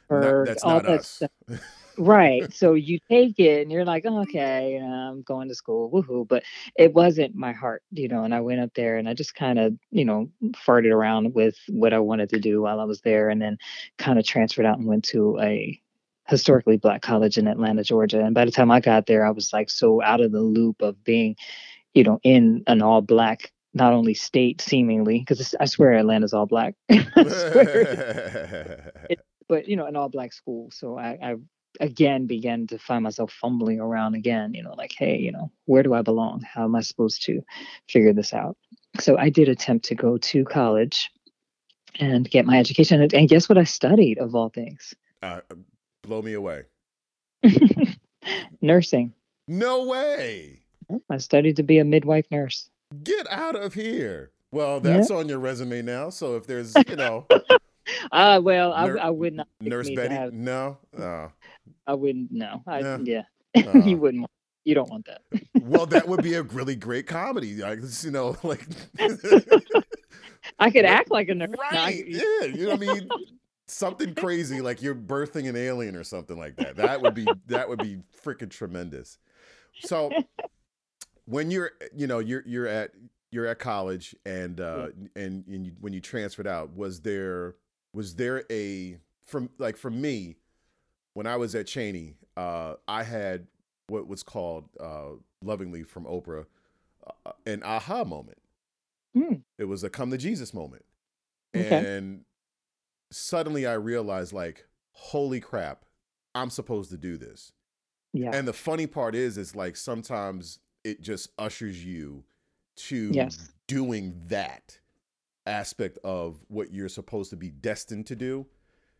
[0.09, 1.21] not, that's not us.
[1.99, 2.51] right.
[2.59, 6.27] So you take it and you're like, oh, okay, I'm going to school, woohoo.
[6.27, 6.43] But
[6.75, 8.23] it wasn't my heart, you know.
[8.23, 11.55] And I went up there and I just kind of, you know, farted around with
[11.67, 13.57] what I wanted to do while I was there, and then
[13.97, 15.79] kind of transferred out and went to a
[16.27, 18.23] historically black college in Atlanta, Georgia.
[18.23, 20.81] And by the time I got there, I was like so out of the loop
[20.81, 21.35] of being,
[21.93, 26.47] you know, in an all black not only state seemingly because I swear Atlanta's all
[26.47, 27.07] black, it,
[29.47, 30.69] but you know an all black school.
[30.71, 31.35] So I, I
[31.79, 35.83] again began to find myself fumbling around again, you know, like, hey, you know, where
[35.83, 36.41] do I belong?
[36.41, 37.41] How am I supposed to
[37.87, 38.57] figure this out?
[38.99, 41.09] So I did attempt to go to college
[41.99, 43.07] and get my education.
[43.13, 44.93] And guess what I studied of all things?
[45.21, 45.41] Uh,
[46.03, 46.63] blow me away.
[48.61, 49.13] Nursing.
[49.47, 50.61] No way.
[51.09, 52.69] I studied to be a midwife nurse.
[53.03, 54.31] Get out of here.
[54.51, 56.09] Well, that's on your resume now.
[56.09, 57.27] So if there's, you know,
[58.11, 59.47] uh well, I, I would not.
[59.61, 60.13] Nurse Betty?
[60.13, 60.77] Have, no.
[60.97, 61.31] Oh.
[61.87, 62.31] I wouldn't.
[62.31, 62.63] No.
[62.67, 62.97] I, yeah.
[63.03, 63.23] yeah.
[63.55, 64.21] Uh, you wouldn't.
[64.21, 64.31] Want,
[64.63, 65.23] you don't want that.
[65.63, 67.55] well, that would be a really great comedy.
[67.55, 68.63] Like you know, like.
[70.59, 71.55] I could act like a nurse.
[71.71, 72.05] Right.
[72.07, 72.43] yeah.
[72.43, 73.09] You know what I mean?
[73.65, 76.75] Something crazy like you're birthing an alien or something like that.
[76.75, 79.17] That would be that would be freaking tremendous.
[79.81, 80.11] So
[81.25, 82.91] when you're you know you're you're at
[83.31, 85.23] you're at college and uh yeah.
[85.23, 87.55] and, and you, when you transferred out was there
[87.93, 90.35] was there a from like for me
[91.19, 93.47] when I was at Cheyney, uh, I had
[93.87, 96.45] what was called uh, lovingly from Oprah
[97.25, 98.37] uh, an aha moment.
[99.17, 99.41] Mm.
[99.57, 100.85] It was a come to Jesus moment,
[101.53, 101.97] okay.
[101.97, 102.21] and
[103.11, 105.83] suddenly I realized like, holy crap,
[106.35, 107.51] I'm supposed to do this.
[108.13, 108.31] Yeah.
[108.33, 112.23] And the funny part is, is like sometimes it just ushers you
[112.77, 113.51] to yes.
[113.67, 114.79] doing that
[115.45, 118.45] aspect of what you're supposed to be destined to do.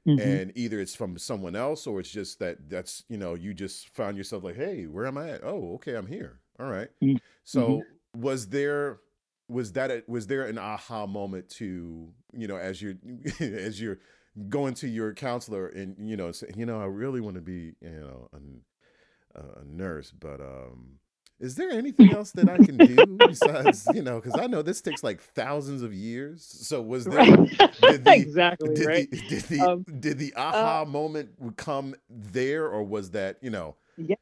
[0.07, 0.19] Mm-hmm.
[0.19, 3.89] And either it's from someone else or it's just that that's, you know, you just
[3.89, 5.43] found yourself like, hey, where am I at?
[5.43, 6.39] Oh, okay, I'm here.
[6.59, 6.89] All right.
[7.03, 7.17] mm-hmm.
[7.43, 7.83] So
[8.15, 8.99] was there
[9.47, 12.95] was that a, was there an aha moment to, you know, as you're
[13.39, 13.99] as you're
[14.47, 17.73] going to your counselor and you know, say, you know, I really want to be,
[17.81, 20.99] you know, a, a nurse, but um
[21.39, 24.81] is there anything else that I can do besides, you know, because I know this
[24.81, 26.43] takes like thousands of years.
[26.43, 27.49] So was there right.
[27.81, 29.11] did the, exactly did right?
[29.11, 33.49] The, did the um, did the aha uh, moment come there, or was that you
[33.49, 33.75] know?
[33.97, 34.17] Yes,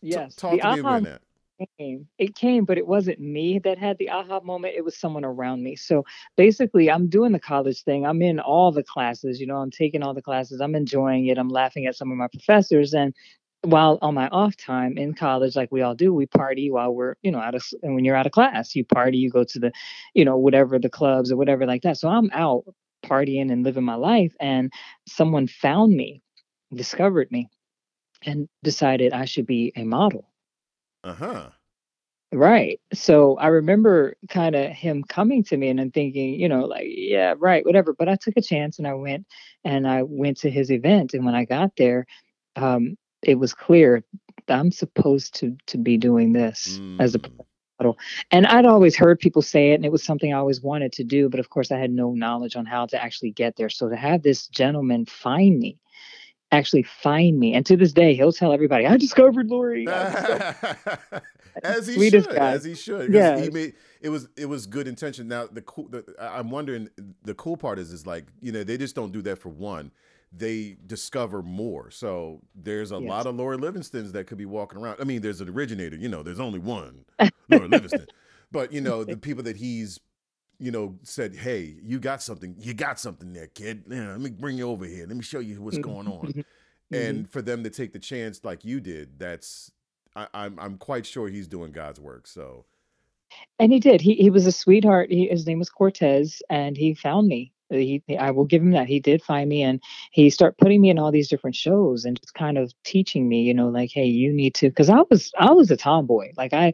[0.00, 0.34] yes.
[0.34, 1.20] T- talk the to me about that.
[1.78, 2.08] Came.
[2.18, 4.74] It came, but it wasn't me that had the aha moment.
[4.76, 5.76] It was someone around me.
[5.76, 6.04] So
[6.36, 8.04] basically, I'm doing the college thing.
[8.04, 9.40] I'm in all the classes.
[9.40, 10.60] You know, I'm taking all the classes.
[10.60, 11.38] I'm enjoying it.
[11.38, 13.14] I'm laughing at some of my professors, and
[13.62, 17.16] while on my off time in college, like we all do, we party while we're,
[17.22, 19.58] you know, out of, and when you're out of class, you party, you go to
[19.58, 19.72] the,
[20.14, 21.96] you know, whatever the clubs or whatever like that.
[21.96, 22.64] So I'm out
[23.04, 24.34] partying and living my life.
[24.40, 24.72] And
[25.06, 26.22] someone found me,
[26.74, 27.48] discovered me,
[28.24, 30.28] and decided I should be a model.
[31.04, 31.50] Uh huh.
[32.32, 32.80] Right.
[32.94, 36.86] So I remember kind of him coming to me and I'm thinking, you know, like,
[36.88, 37.92] yeah, right, whatever.
[37.92, 39.26] But I took a chance and I went
[39.64, 41.12] and I went to his event.
[41.12, 42.06] And when I got there,
[42.56, 44.04] um, it was clear
[44.48, 47.00] I'm supposed to to be doing this mm.
[47.00, 47.44] as a mm.
[47.78, 47.98] model.
[48.30, 51.04] And I'd always heard people say it, and it was something I always wanted to
[51.04, 51.28] do.
[51.28, 53.68] But of course, I had no knowledge on how to actually get there.
[53.68, 55.78] So to have this gentleman find me
[56.52, 57.54] actually find me.
[57.54, 59.88] And to this day, he'll tell everybody, I discovered Lori.
[61.62, 62.52] as he should, guy.
[62.52, 63.12] as he should.
[63.12, 65.28] Yeah, he made it was it was good intention.
[65.28, 66.88] Now the cool, the, I'm wondering
[67.24, 69.90] the cool part is is like you know they just don't do that for one.
[70.34, 71.90] They discover more.
[71.90, 73.08] So there's a yes.
[73.08, 74.96] lot of Lori Livingstons that could be walking around.
[74.98, 75.96] I mean, there's an originator.
[75.96, 77.04] You know, there's only one
[77.50, 78.06] Lori Livingston,
[78.50, 80.00] but you know the people that he's
[80.62, 82.54] you know, said, "Hey, you got something.
[82.56, 83.82] You got something there, kid.
[83.88, 85.06] Yeah, let me bring you over here.
[85.08, 85.90] Let me show you what's mm-hmm.
[85.90, 86.26] going on."
[86.92, 86.94] Mm-hmm.
[86.94, 89.72] And for them to take the chance like you did, that's
[90.14, 92.28] I, I'm I'm quite sure he's doing God's work.
[92.28, 92.64] So,
[93.58, 94.00] and he did.
[94.00, 95.10] He he was a sweetheart.
[95.10, 97.52] He, his name was Cortez, and he found me.
[97.72, 98.86] He, I will give him that.
[98.86, 99.80] He did find me, and
[100.10, 103.42] he started putting me in all these different shows, and just kind of teaching me,
[103.42, 106.32] you know, like, hey, you need to, because I was I was a tomboy.
[106.36, 106.72] Like I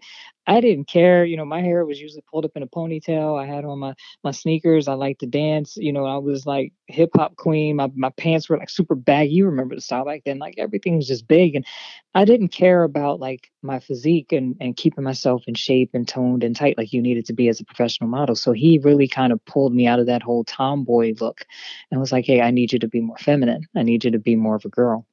[0.49, 1.25] I didn't care.
[1.27, 3.41] You know, my hair was usually pulled up in a ponytail.
[3.41, 4.89] I had on my my sneakers.
[4.89, 5.77] I liked to dance.
[5.77, 7.77] You know, I was like hip hop queen.
[7.77, 9.35] My my pants were like super baggy.
[9.35, 10.39] You remember the style back then?
[10.39, 11.67] Like everything was just big, and
[12.15, 16.43] I didn't care about like my physique and and keeping myself in shape and toned
[16.43, 18.35] and tight like you needed to be as a professional model.
[18.35, 21.45] So he really kind of pulled me out of that whole tomboy look,
[21.91, 23.67] and was like, hey, I need you to be more feminine.
[23.77, 25.07] I need you to be more of a girl.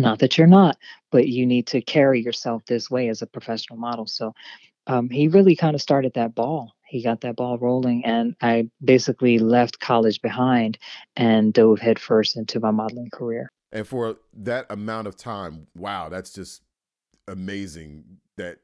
[0.00, 0.78] Not that you're not,
[1.10, 4.06] but you need to carry yourself this way as a professional model.
[4.06, 4.34] So
[4.86, 6.72] um, he really kind of started that ball.
[6.86, 10.78] He got that ball rolling, and I basically left college behind
[11.16, 13.52] and dove headfirst into my modeling career.
[13.70, 16.62] And for that amount of time, wow, that's just
[17.28, 18.04] amazing
[18.36, 18.58] that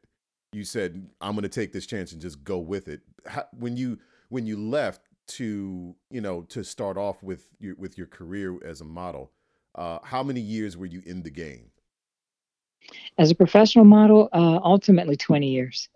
[0.53, 3.03] you said I'm going to take this chance and just go with it.
[3.27, 7.97] How, when you when you left to you know to start off with your with
[7.97, 9.31] your career as a model,
[9.77, 11.71] uh, how many years were you in the game?
[13.19, 15.89] As a professional model, uh, ultimately 20 years.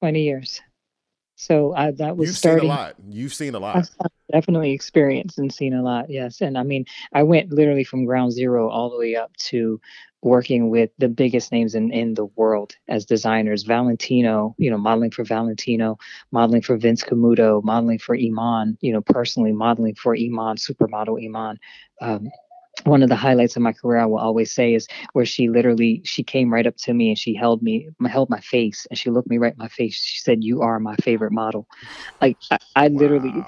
[0.00, 0.60] 20 years.
[1.36, 2.62] So uh, that was You've starting.
[2.62, 2.94] seen a lot.
[3.08, 3.76] You've seen a lot.
[3.76, 6.08] I've definitely experienced and seen a lot.
[6.08, 9.80] Yes, and I mean, I went literally from ground zero all the way up to
[10.24, 13.62] working with the biggest names in in the world as designers.
[13.64, 15.98] Valentino, you know, modeling for Valentino,
[16.32, 18.78] modeling for Vince Camuto, modeling for Iman.
[18.80, 21.58] You know, personally modeling for Iman, supermodel Iman.
[22.00, 22.28] Um,
[22.84, 26.02] one of the highlights of my career I will always say is where she literally
[26.04, 29.10] she came right up to me and she held me held my face and she
[29.10, 29.94] looked me right in my face.
[30.02, 31.66] She said, "You are my favorite model."
[32.20, 33.34] Like I, I wow.
[33.34, 33.46] literally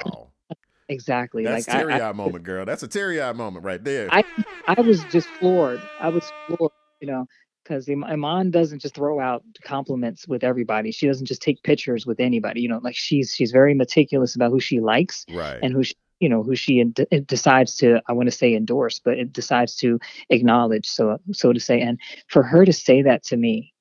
[0.88, 2.64] exactly that's like teary eye moment, girl.
[2.64, 4.08] That's a teary eye moment right there.
[4.10, 4.24] I
[4.66, 5.80] I was just floored.
[6.00, 7.26] I was floored, you know,
[7.62, 10.92] because Iman doesn't just throw out compliments with everybody.
[10.92, 12.60] She doesn't just take pictures with anybody.
[12.60, 15.58] You know, like she's she's very meticulous about who she likes right.
[15.62, 16.82] and who she you know who she
[17.26, 19.98] decides to i want to say endorse but it decides to
[20.30, 23.74] acknowledge so so to say and for her to say that to me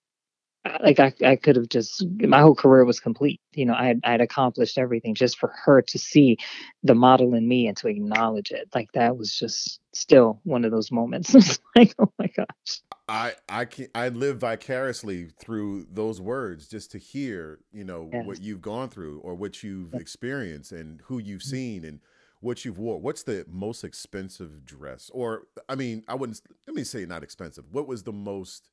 [0.81, 4.01] like I, I could have just my whole career was complete you know i had,
[4.03, 6.37] I had accomplished everything just for her to see
[6.83, 10.71] the model in me and to acknowledge it like that was just still one of
[10.71, 16.67] those moments like oh my gosh i i can i live vicariously through those words
[16.67, 18.25] just to hear you know yes.
[18.25, 20.01] what you've gone through or what you've yes.
[20.01, 21.49] experienced and who you've mm-hmm.
[21.49, 21.99] seen and
[22.41, 22.99] what you've wore.
[22.99, 25.09] What's the most expensive dress?
[25.13, 27.65] Or I mean, I wouldn't let me say not expensive.
[27.71, 28.69] What was the most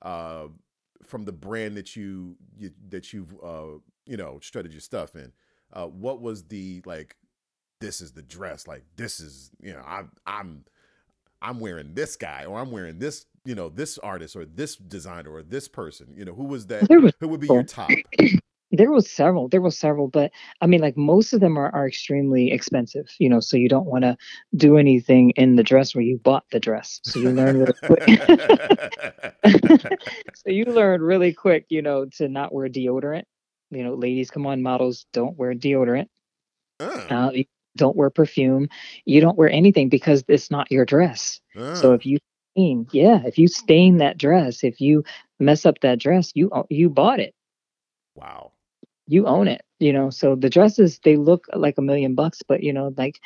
[0.00, 0.46] uh,
[1.04, 5.32] from the brand that you, you that you've uh, you know strutted your stuff in?
[5.72, 7.16] Uh, what was the like?
[7.80, 8.66] This is the dress.
[8.66, 10.64] Like this is you know I'm I'm
[11.42, 15.32] I'm wearing this guy or I'm wearing this you know this artist or this designer
[15.32, 16.08] or this person.
[16.16, 16.90] You know who was that?
[17.20, 17.90] Who would be your top?
[18.80, 21.86] There was several there was several but i mean like most of them are, are
[21.86, 24.16] extremely expensive you know so you don't want to
[24.56, 27.00] do anything in the dress where you bought the dress.
[27.04, 28.02] So you learn really quick
[30.34, 33.24] so you learn really quick you know to not wear deodorant.
[33.70, 36.06] You know ladies come on models don't wear deodorant.
[36.80, 37.06] Oh.
[37.10, 37.32] uh,
[37.76, 38.68] don't wear perfume.
[39.04, 41.40] You don't wear anything because it's not your dress.
[41.56, 41.74] Oh.
[41.74, 42.18] so if you
[42.54, 45.04] stain yeah if you stain that dress if you
[45.38, 47.34] mess up that dress you you bought it.
[48.16, 48.52] Wow
[49.10, 52.62] you own it you know so the dresses they look like a million bucks but
[52.62, 53.20] you know like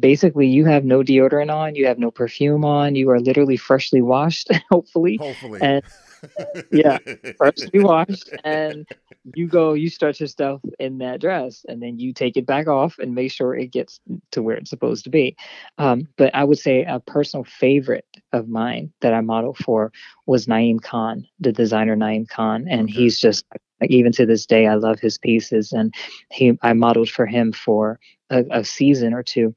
[0.00, 4.02] basically you have no deodorant on you have no perfume on you are literally freshly
[4.02, 5.82] washed hopefully hopefully and
[6.72, 6.98] yeah.
[7.36, 8.86] freshly washed and
[9.34, 12.68] you go, you stretch your stuff in that dress and then you take it back
[12.68, 14.00] off and make sure it gets
[14.32, 15.36] to where it's supposed to be.
[15.78, 19.92] Um, but I would say a personal favorite of mine that I model for
[20.26, 22.66] was Naeem Khan, the designer Naeem Khan.
[22.68, 22.92] And okay.
[22.92, 23.44] he's just
[23.82, 25.72] even to this day, I love his pieces.
[25.72, 25.94] And
[26.30, 27.98] he I modeled for him for
[28.30, 29.54] a, a season or two.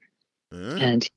[0.53, 0.81] Mm.
[0.81, 1.09] And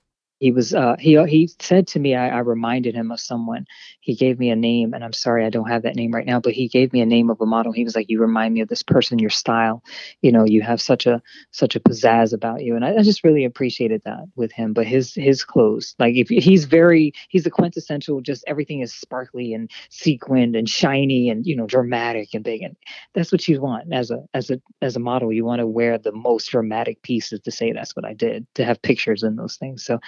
[0.44, 3.66] he was uh, he he said to me I, I, reminded him of someone.
[4.00, 6.38] He gave me a name and i'm sorry i don't have that name right now
[6.38, 7.72] but he gave me a name of a model.
[7.72, 9.82] He was like you remind me of this person your style.
[10.20, 12.76] You know you have such a such a pizzazz about you.
[12.76, 16.28] And i, I just really appreciated that with him but his his clothes like if
[16.28, 21.56] he's very he's the quintessential just everything is sparkly and sequined and shiny and you
[21.56, 22.76] know dramatic and big and
[23.14, 25.32] that's what you want as a as a as a model.
[25.32, 28.64] You want to wear the most dramatic pieces to say that's what i did to
[28.66, 29.82] have pictures in those things.
[29.82, 30.00] So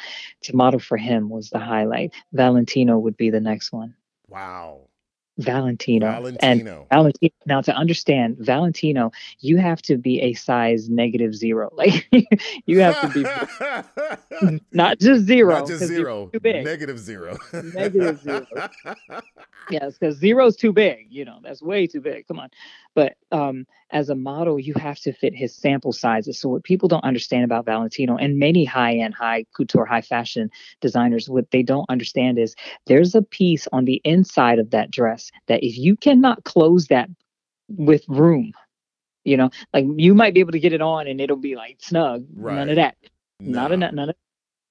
[0.42, 2.12] to model for him was the highlight.
[2.32, 3.94] Valentino would be the next one.
[4.28, 4.88] Wow.
[5.38, 6.06] Valentino.
[6.06, 6.38] Valentino.
[6.42, 7.32] And Valentino.
[7.46, 11.70] Now, to understand Valentino, you have to be a size negative zero.
[11.76, 12.08] Like
[12.64, 13.08] you have to
[14.40, 15.58] be not just zero.
[15.58, 16.30] Not just zero.
[16.32, 16.64] Too big.
[16.64, 17.36] Negative zero.
[17.52, 18.46] negative zero.
[19.70, 21.08] yes, because zero is too big.
[21.10, 22.26] You know, that's way too big.
[22.28, 22.48] Come on.
[22.94, 26.40] But um, as a model, you have to fit his sample sizes.
[26.40, 31.28] So what people don't understand about Valentino and many high-end, high couture, high fashion designers,
[31.28, 35.64] what they don't understand is there's a piece on the inside of that dress that
[35.64, 37.08] if you cannot close that
[37.68, 38.52] with room,
[39.24, 41.78] you know, like you might be able to get it on and it'll be like
[41.80, 42.26] snug.
[42.34, 42.54] Right.
[42.54, 42.96] None of that.
[43.40, 43.60] No.
[43.62, 43.92] Not enough.
[43.92, 44.16] None of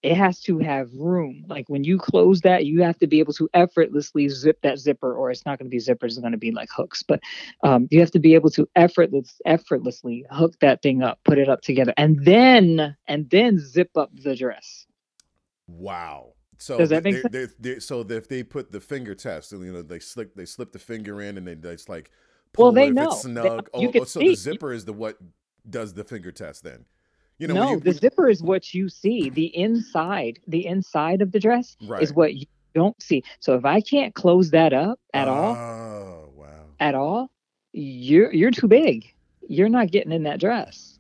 [0.06, 1.46] it has to have room.
[1.48, 5.16] Like when you close that, you have to be able to effortlessly zip that zipper,
[5.16, 7.02] or it's not going to be zippers, it's going to be like hooks.
[7.02, 7.22] But
[7.64, 11.50] um, you have to be able to effortless, effortlessly hook that thing up, put it
[11.50, 14.86] up together, and then and then zip up the dress.
[15.68, 16.35] Wow.
[16.58, 17.54] So Does that make they, sense?
[17.60, 20.72] They, they, so if they put the finger test, you know, they slip they slip
[20.72, 22.12] the finger in, and they, they it's like,
[22.58, 23.12] well, they know.
[23.12, 23.70] Snug.
[23.74, 24.30] They, oh, oh so see.
[24.30, 25.18] the zipper is the what
[25.70, 26.86] does the finger test then?
[27.38, 29.30] You know, no, you, the zipper is what you see.
[29.30, 32.02] The inside, the inside of the dress right.
[32.02, 33.24] is what you don't see.
[33.40, 36.48] So if I can't close that up at oh, all, wow.
[36.80, 37.30] at all,
[37.74, 39.14] you're you're too big.
[39.48, 40.95] You're not getting in that dress.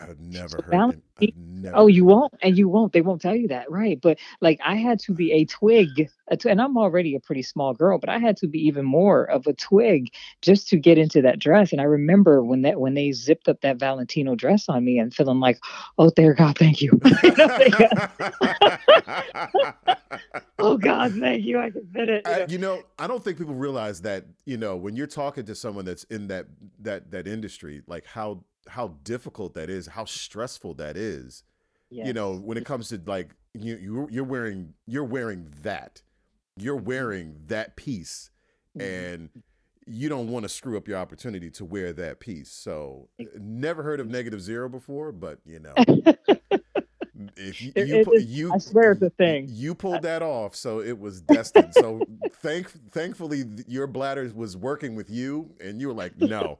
[0.00, 1.02] I've never heard.
[1.20, 2.92] I've never oh, you won't, and you won't.
[2.92, 4.00] They won't tell you that, right?
[4.00, 7.42] But like, I had to be a twig, a tw- and I'm already a pretty
[7.42, 10.98] small girl, but I had to be even more of a twig just to get
[10.98, 11.72] into that dress.
[11.72, 15.14] And I remember when that when they zipped up that Valentino dress on me, and
[15.14, 15.58] feeling like,
[15.98, 17.00] oh, dear God, thank you.
[20.58, 21.58] oh God, thank you.
[21.58, 22.26] I can fit it.
[22.26, 22.32] You know?
[22.32, 24.24] I, you know, I don't think people realize that.
[24.44, 26.46] You know, when you're talking to someone that's in that
[26.80, 31.42] that that industry, like how how difficult that is, how stressful that is.
[31.90, 32.06] Yes.
[32.06, 36.02] You know, when it comes to like you you you're wearing you're wearing that.
[36.56, 38.30] You're wearing that piece
[38.76, 38.86] mm-hmm.
[38.86, 39.30] and
[39.88, 42.50] you don't want to screw up your opportunity to wear that piece.
[42.50, 45.72] So, never heard of negative zero before, but you know,
[47.36, 49.46] if you, you, it, you, I swear it's a thing.
[49.48, 51.72] You pulled that off, so it was destined.
[51.74, 52.02] so,
[52.42, 56.58] thank, thankfully, your bladder was working with you, and you were like, no,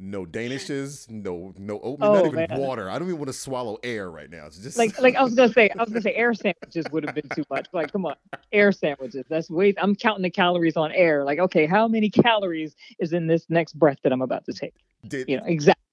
[0.00, 2.58] no danishes, no no oatmeal, oh, not even man.
[2.58, 2.88] water.
[2.88, 4.46] I don't even want to swallow air right now.
[4.46, 7.04] It's just like like I was gonna say, I was gonna say air sandwiches would
[7.04, 7.68] have been too much.
[7.72, 8.14] Like, come on,
[8.50, 9.26] air sandwiches.
[9.28, 9.74] That's way.
[9.76, 11.22] I'm counting the calories on air.
[11.24, 14.74] Like, okay, how many calories is in this next breath that I'm about to take?
[15.06, 15.84] Did you know exactly?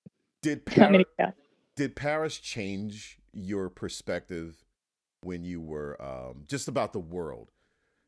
[0.41, 1.04] Did Paris,
[1.76, 4.63] did Paris change your perspective
[5.22, 7.52] when you were um, just about the world?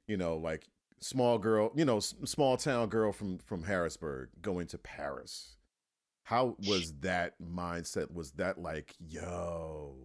[0.07, 0.65] You know, like
[1.01, 5.57] small girl, you know, small town girl from from Harrisburg going to Paris
[6.29, 8.13] how was that mindset?
[8.13, 9.95] Was that like, yo,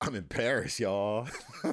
[0.00, 1.28] I'm in Paris, y'all?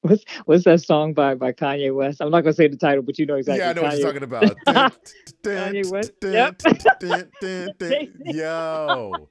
[0.00, 2.20] what's what's that song by by Kanye West?
[2.20, 3.60] I'm not gonna say the title, but you know exactly.
[3.60, 3.84] Yeah, I know Kanye.
[3.84, 4.56] what you're talking about.
[5.44, 6.10] Kanye West.
[6.24, 6.60] Yep.
[8.24, 9.28] Yo,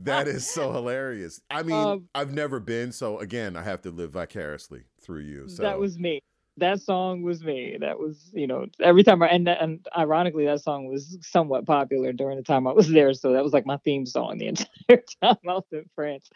[0.00, 1.42] that is so hilarious.
[1.50, 5.50] I mean, um, I've never been, so again, I have to live vicariously through you.
[5.50, 6.22] So that was me
[6.58, 7.76] that song was me.
[7.80, 12.12] That was, you know, every time I and and ironically, that song was somewhat popular
[12.12, 13.12] during the time I was there.
[13.14, 16.30] So that was like my theme song the entire time I was in France.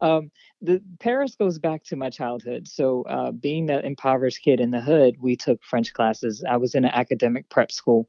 [0.00, 2.68] Um, the Paris goes back to my childhood.
[2.68, 6.44] So uh, being that impoverished kid in the hood, we took French classes.
[6.48, 8.08] I was in an academic prep school.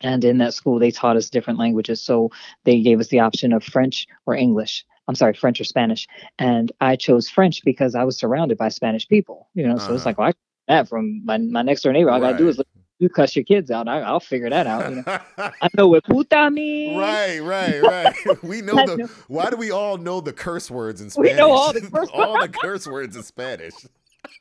[0.00, 2.02] And in that school, they taught us different languages.
[2.02, 2.30] So
[2.64, 4.84] they gave us the option of French or English.
[5.06, 6.08] I'm sorry, French or Spanish.
[6.38, 9.94] And I chose French because I was surrounded by Spanish people, you know, so uh-huh.
[9.94, 10.32] it's like, well, I
[10.68, 12.10] that from my, my next door neighbor.
[12.10, 12.28] All right.
[12.28, 12.60] I gotta do is
[13.02, 13.88] you cuss your kids out.
[13.88, 14.88] I, will figure that out.
[14.88, 15.18] You know?
[15.38, 16.96] I know what puta means.
[16.96, 18.14] Right, right, right.
[18.44, 19.10] we know the.
[19.26, 21.32] Why do we all know the curse words in Spanish?
[21.32, 22.08] We know all the curse.
[22.14, 23.74] all the curse words in Spanish.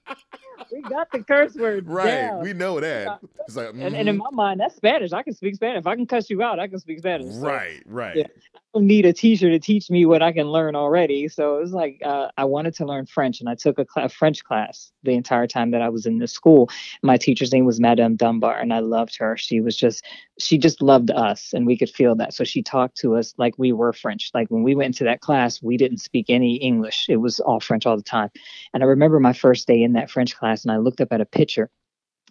[0.72, 1.88] we got the curse word.
[1.88, 2.06] Right.
[2.06, 2.42] down.
[2.42, 3.20] We know that.
[3.48, 4.20] It's like, and, and in mhm.
[4.20, 5.14] my mind, that's Spanish.
[5.14, 5.80] I can speak Spanish.
[5.80, 7.34] If I can cuss you out, I can speak Spanish.
[7.34, 8.16] So right, right.
[8.16, 8.28] yeah.
[8.28, 11.28] I don't need a teacher to teach me what I can learn already.
[11.28, 14.06] So it was like uh, I wanted to learn French, and I took a, cla-
[14.06, 16.70] a French class the entire time that I was in this school.
[17.04, 19.36] My teacher's name was Madame Dunbar, and I loved her.
[19.38, 20.06] She was just
[20.40, 22.34] she just loved us, and we could feel that.
[22.34, 24.32] So she talked to us like we were French.
[24.34, 27.08] Like when we went into that class, we didn't speak any English.
[27.10, 28.30] It was all French all the time.
[28.74, 31.22] And I remember my first day in that French class, and I looked up at
[31.22, 31.70] a picture.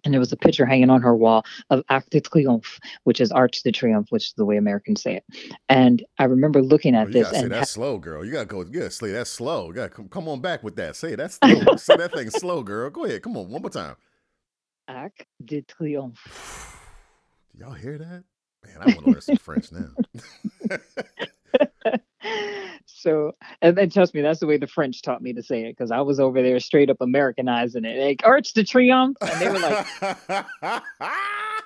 [0.03, 3.31] And there was a picture hanging on her wall of Arc de Triomphe, which is
[3.31, 5.25] Arch de Triomphe, which is the way Americans say it.
[5.69, 8.25] And I remember looking Oh, at you this and that slow, girl.
[8.25, 8.61] You gotta go.
[8.61, 9.67] You gotta say that slow.
[9.67, 10.95] You gotta come, come on back with that.
[10.95, 11.75] Say that slow.
[11.77, 12.89] say that thing slow, girl.
[12.89, 13.21] Go ahead.
[13.21, 13.95] Come on, one more time.
[14.87, 16.17] Arc de Triomphe.
[17.59, 18.23] Y'all hear that?
[18.65, 19.89] Man, I want to learn some French now.
[23.01, 25.77] so, and then trust me, that's the way the French taught me to say it
[25.77, 29.49] because I was over there straight up Americanizing it, like Arch de Triomphe, and they
[29.49, 30.83] were like,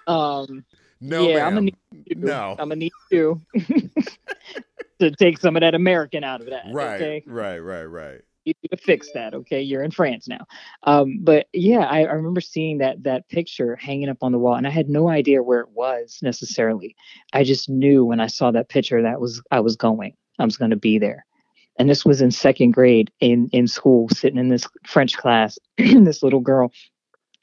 [0.07, 0.65] um,
[1.01, 1.75] no, yeah, I'm gonna need
[2.05, 2.15] you.
[2.17, 2.51] No.
[2.57, 3.41] I'm gonna need you
[4.99, 6.65] to take some of that American out of that.
[6.71, 7.23] Right, Okay.
[7.27, 8.21] right, right, right.
[8.45, 10.45] you need to fix that okay you're in france now
[10.83, 14.53] um, but yeah I, I remember seeing that that picture hanging up on the wall
[14.55, 16.95] and i had no idea where it was necessarily
[17.33, 20.57] i just knew when i saw that picture that was i was going i was
[20.57, 21.25] going to be there
[21.77, 26.23] and this was in second grade in in school sitting in this french class this
[26.23, 26.71] little girl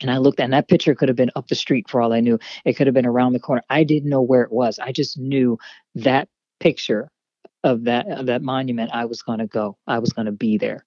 [0.02, 2.20] and I looked, and that picture could have been up the street for all I
[2.20, 2.38] knew.
[2.64, 3.62] It could have been around the corner.
[3.70, 4.78] I didn't know where it was.
[4.78, 5.58] I just knew
[5.94, 6.28] that
[6.60, 7.10] picture
[7.64, 8.90] of that of that monument.
[8.92, 9.78] I was going to go.
[9.86, 10.84] I was going to be there.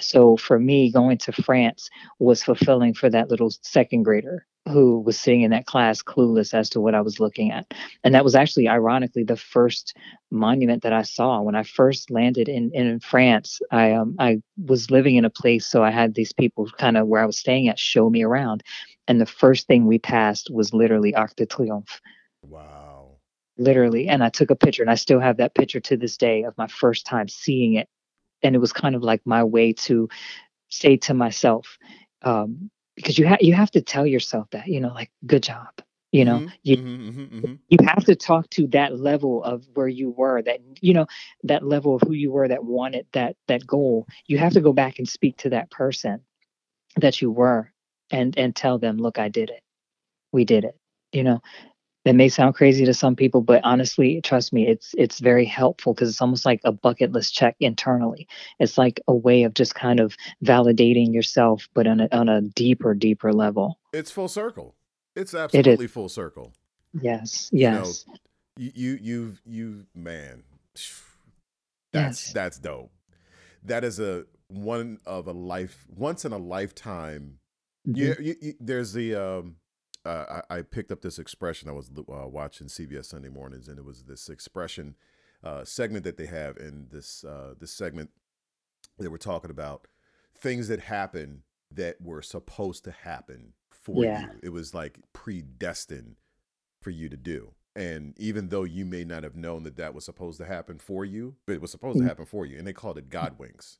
[0.00, 1.88] So for me, going to France
[2.18, 6.70] was fulfilling for that little second grader who was sitting in that class clueless as
[6.70, 7.72] to what I was looking at.
[8.04, 9.96] And that was actually ironically the first
[10.30, 13.60] monument that I saw when I first landed in in France.
[13.70, 17.08] I um I was living in a place so I had these people kind of
[17.08, 18.62] where I was staying at show me around.
[19.08, 22.00] And the first thing we passed was literally Arc de Triomphe
[22.42, 23.20] Wow.
[23.58, 26.44] literally and i took a picture and i still have that picture to this day
[26.44, 27.88] of my first time seeing it
[28.42, 30.08] and it was kind of like my way to
[30.70, 31.78] say to myself
[32.22, 32.70] um,
[33.02, 35.68] because you have you have to tell yourself that you know like good job
[36.12, 36.40] you know?
[36.40, 37.58] Mhm, you mhm, mhm, mhm.
[37.68, 41.06] you have to talk to that level of where you were that you know
[41.44, 44.06] that level of who you were that wanted that that goal.
[44.26, 46.20] You have to go back and speak to that person
[46.96, 47.72] that you were
[48.10, 49.62] and and tell them look i did it.
[50.32, 50.76] We did it
[51.12, 51.40] you know
[52.10, 55.94] that may sound crazy to some people but honestly trust me it's it's very helpful
[55.94, 58.26] because it's almost like a bucket list check internally
[58.58, 62.40] it's like a way of just kind of validating yourself but on a, on a
[62.40, 64.74] deeper deeper level It's full circle.
[65.14, 66.52] It's absolutely full circle.
[67.00, 68.04] yes You know, yes
[68.56, 70.42] You, you, you, you, man.
[71.92, 72.32] That's Yes.
[72.32, 72.90] that's dope.
[73.64, 77.38] That is a one of a life, once in a lifetime
[77.86, 77.96] Mhm.
[77.96, 79.14] Yeah, you, you, there's the.
[79.14, 79.56] Um,
[80.10, 81.68] uh, I, I picked up this expression.
[81.68, 84.96] I was uh, watching CBS Sunday mornings, and it was this expression
[85.44, 88.10] uh, segment that they have in this uh, this segment.
[88.98, 89.86] They were talking about
[90.36, 94.22] things that happen that were supposed to happen for Yeah.
[94.22, 94.40] you.
[94.42, 96.16] It was like predestined
[96.82, 97.52] for you to do.
[97.76, 101.04] And even though you may not have known that that was supposed to happen for
[101.04, 102.08] you, but it was supposed to Mm.
[102.08, 103.78] happen for you, and they called it God winks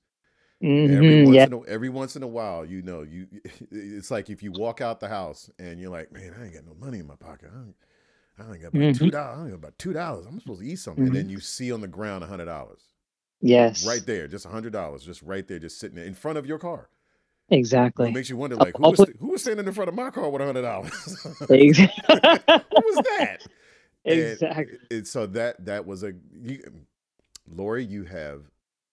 [0.86, 3.28] every Mhm, once yeah in a, every once in a while, you know, you
[3.70, 6.66] it's like if you walk out the house and you're like, man, I ain't got
[6.66, 7.50] no money in my pocket.
[7.54, 9.38] I I ain't got about two dollars.
[9.38, 10.26] I ain't got about two dollars.
[10.26, 12.80] I'm supposed to eat something, and then you see on the ground a hundred dollars
[13.42, 16.38] yes right there, just a hundred dollars, just right there, just sitting there in front
[16.38, 16.88] of your car.
[17.50, 20.10] exactly It makes you wonder, like, who was who was standing in front of my
[20.10, 21.26] car with a hundred dollars?
[21.50, 21.78] Ex-
[22.74, 23.38] who was that?
[24.08, 26.62] And exactly it, so that that was a you,
[27.48, 27.84] Lori.
[27.84, 28.44] You have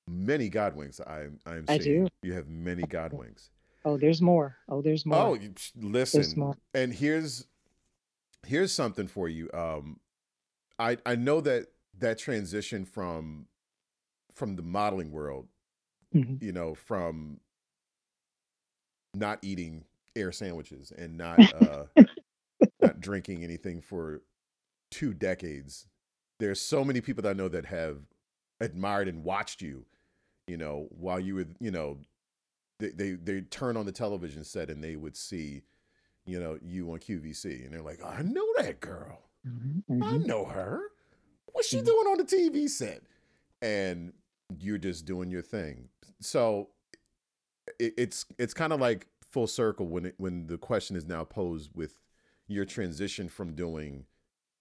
[0.07, 0.99] many God winks.
[1.05, 2.05] I'm I'm I seeing.
[2.05, 2.09] do.
[2.23, 3.49] You have many God winks.
[3.85, 5.37] oh there's more oh there's more Oh,
[5.75, 6.39] listen.
[6.39, 6.55] more.
[6.73, 7.45] And here's
[8.45, 9.49] here's something for you.
[9.53, 9.99] Um,
[10.79, 11.67] I I know that
[11.99, 13.47] that transition from
[14.33, 15.47] from the modeling world,
[16.15, 16.41] Mhm.
[16.41, 17.39] you know, from
[19.13, 19.83] not eating
[20.15, 21.85] air sandwiches and not uh,
[22.81, 24.21] not drinking anything for
[24.91, 25.87] two decades.
[26.39, 28.01] There's so many people that I know that have
[28.61, 29.85] admired and watched you,
[30.47, 31.97] you know, while you were, you know,
[32.79, 35.63] they they they turn on the television set and they would see,
[36.25, 39.29] you know, you on QVC and they're like, I know that girl.
[39.45, 40.25] Mhm, I mhm.
[40.25, 40.81] know her.
[41.53, 41.85] What's she Mhm.
[41.85, 43.03] doing on the TV set?
[43.61, 44.13] And
[44.59, 45.89] you're just doing your thing.
[46.21, 46.69] So
[47.79, 51.23] it, it's it's kind of like full circle when it, when the question is now
[51.23, 51.99] posed with
[52.47, 54.05] your transition from doing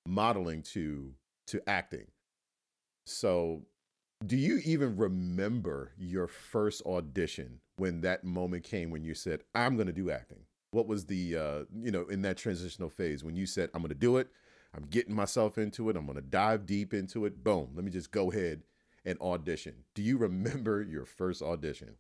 [0.07, 1.15] modeling to
[1.49, 2.07] to acting.
[3.05, 3.63] So
[4.25, 9.77] Do you even remember your first audition when that moment came when you said, "I'm
[9.77, 10.45] going to do acting"?
[10.71, 13.91] What was the uh, you know in that transitional phase when you said, "I'm going
[13.91, 14.29] to do it.
[14.75, 15.97] I'm getting myself into it.
[15.97, 17.45] I'm going to dive deep into it.
[17.45, 17.71] Boom.
[17.75, 18.63] Let me just go ahead
[19.05, 21.97] and audition." Do you remember your first audition?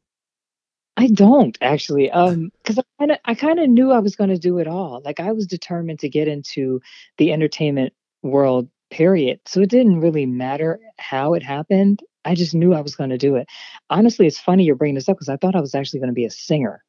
[0.97, 4.31] I don't actually, um, because I kind of I kind of knew I was going
[4.31, 5.03] to do it all.
[5.05, 6.81] Like I was determined to get into
[7.19, 7.93] the entertainment
[8.23, 9.41] world, period.
[9.45, 12.03] So it didn't really matter how it happened.
[12.25, 13.47] I just knew I was going to do it.
[13.91, 16.15] Honestly, it's funny you're bringing this up because I thought I was actually going to
[16.15, 16.83] be a singer.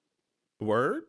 [0.61, 1.03] Word.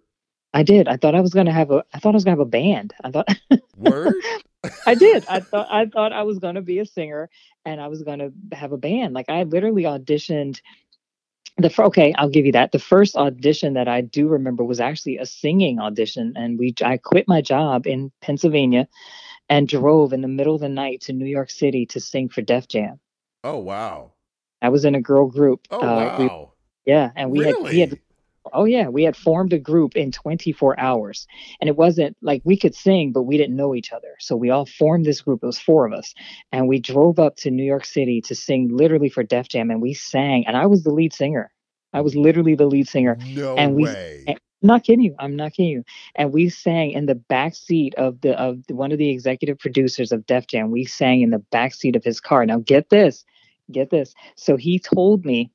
[0.52, 0.88] I did.
[0.88, 1.84] I thought I was going to have a.
[1.94, 2.94] I thought I was going to have a band.
[3.04, 3.28] I thought.
[3.76, 4.14] Word.
[4.86, 5.24] I did.
[5.28, 7.30] I thought I thought I was going to be a singer
[7.64, 9.14] and I was going to have a band.
[9.14, 10.60] Like I literally auditioned
[11.58, 14.78] the fr- okay i'll give you that the first audition that i do remember was
[14.78, 18.86] actually a singing audition and we i quit my job in pennsylvania
[19.48, 22.42] and drove in the middle of the night to new york city to sing for
[22.42, 23.00] def jam.
[23.44, 24.12] Oh wow.
[24.60, 26.52] I was in a girl group oh uh, wow.
[26.84, 27.52] We, yeah and we really?
[27.52, 28.00] had we had
[28.52, 31.26] oh yeah we had formed a group in 24 hours.
[31.60, 34.16] And it wasn't like we could sing but we didn't know each other.
[34.18, 36.14] So we all formed this group it was four of us
[36.52, 39.80] and we drove up to new york city to sing literally for def jam and
[39.80, 41.52] we sang and i was the lead singer.
[41.94, 43.16] I was literally the lead singer.
[43.24, 44.24] No and we way
[44.62, 45.84] I'm not kidding you i'm not kidding you
[46.16, 49.58] and we sang in the back seat of the of the, one of the executive
[49.58, 52.90] producers of def jam we sang in the back seat of his car now get
[52.90, 53.24] this
[53.70, 55.52] get this so he told me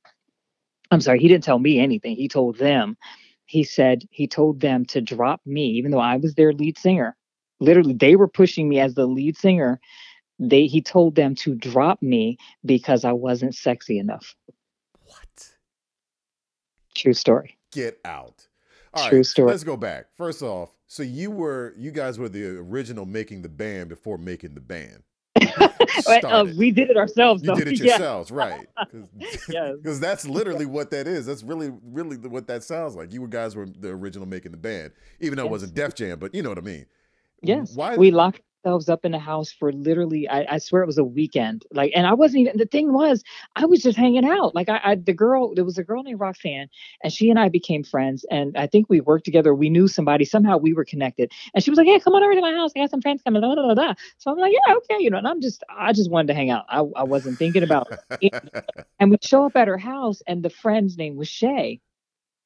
[0.90, 2.16] I'm sorry, he didn't tell me anything.
[2.16, 2.96] He told them,
[3.46, 7.16] he said, he told them to drop me, even though I was their lead singer.
[7.60, 9.80] Literally, they were pushing me as the lead singer.
[10.38, 14.34] They he told them to drop me because I wasn't sexy enough.
[15.04, 15.50] What?
[16.94, 17.58] True story.
[17.72, 18.46] Get out.
[18.94, 19.50] All True right, story.
[19.50, 20.06] Let's go back.
[20.16, 24.54] First off, so you were you guys were the original making the band before making
[24.54, 25.02] the band.
[26.24, 27.42] Uh, we did it ourselves.
[27.42, 27.54] You though.
[27.54, 27.84] did it Yeah.
[27.92, 28.66] yourselves, right?
[29.48, 29.76] Yes.
[29.76, 31.24] Because that's literally what that is.
[31.24, 33.12] That's really, really what that sounds like.
[33.12, 36.34] You guys were the original making the band, even though it wasn't Def Jam, but
[36.34, 36.86] you know what I mean.
[37.42, 37.74] Yes.
[37.74, 37.96] Why?
[37.96, 41.04] We locked ourselves up in the house for literally, I, I swear it was a
[41.04, 41.64] weekend.
[41.72, 43.22] Like, and I wasn't even, the thing was,
[43.56, 44.54] I was just hanging out.
[44.54, 46.68] Like, I, I, the girl, there was a girl named Roxanne,
[47.02, 48.24] and she and I became friends.
[48.30, 49.54] And I think we worked together.
[49.54, 50.24] We knew somebody.
[50.24, 51.30] Somehow we were connected.
[51.54, 52.72] And she was like, Hey, come on over to my house.
[52.76, 53.42] I got some friends coming.
[53.42, 53.94] Blah, blah, blah.
[54.18, 55.02] So I'm like, Yeah, okay.
[55.02, 56.64] You know, and I'm just, I just wanted to hang out.
[56.68, 57.88] I, I wasn't thinking about
[58.98, 61.80] And we show up at her house, and the friend's name was Shay.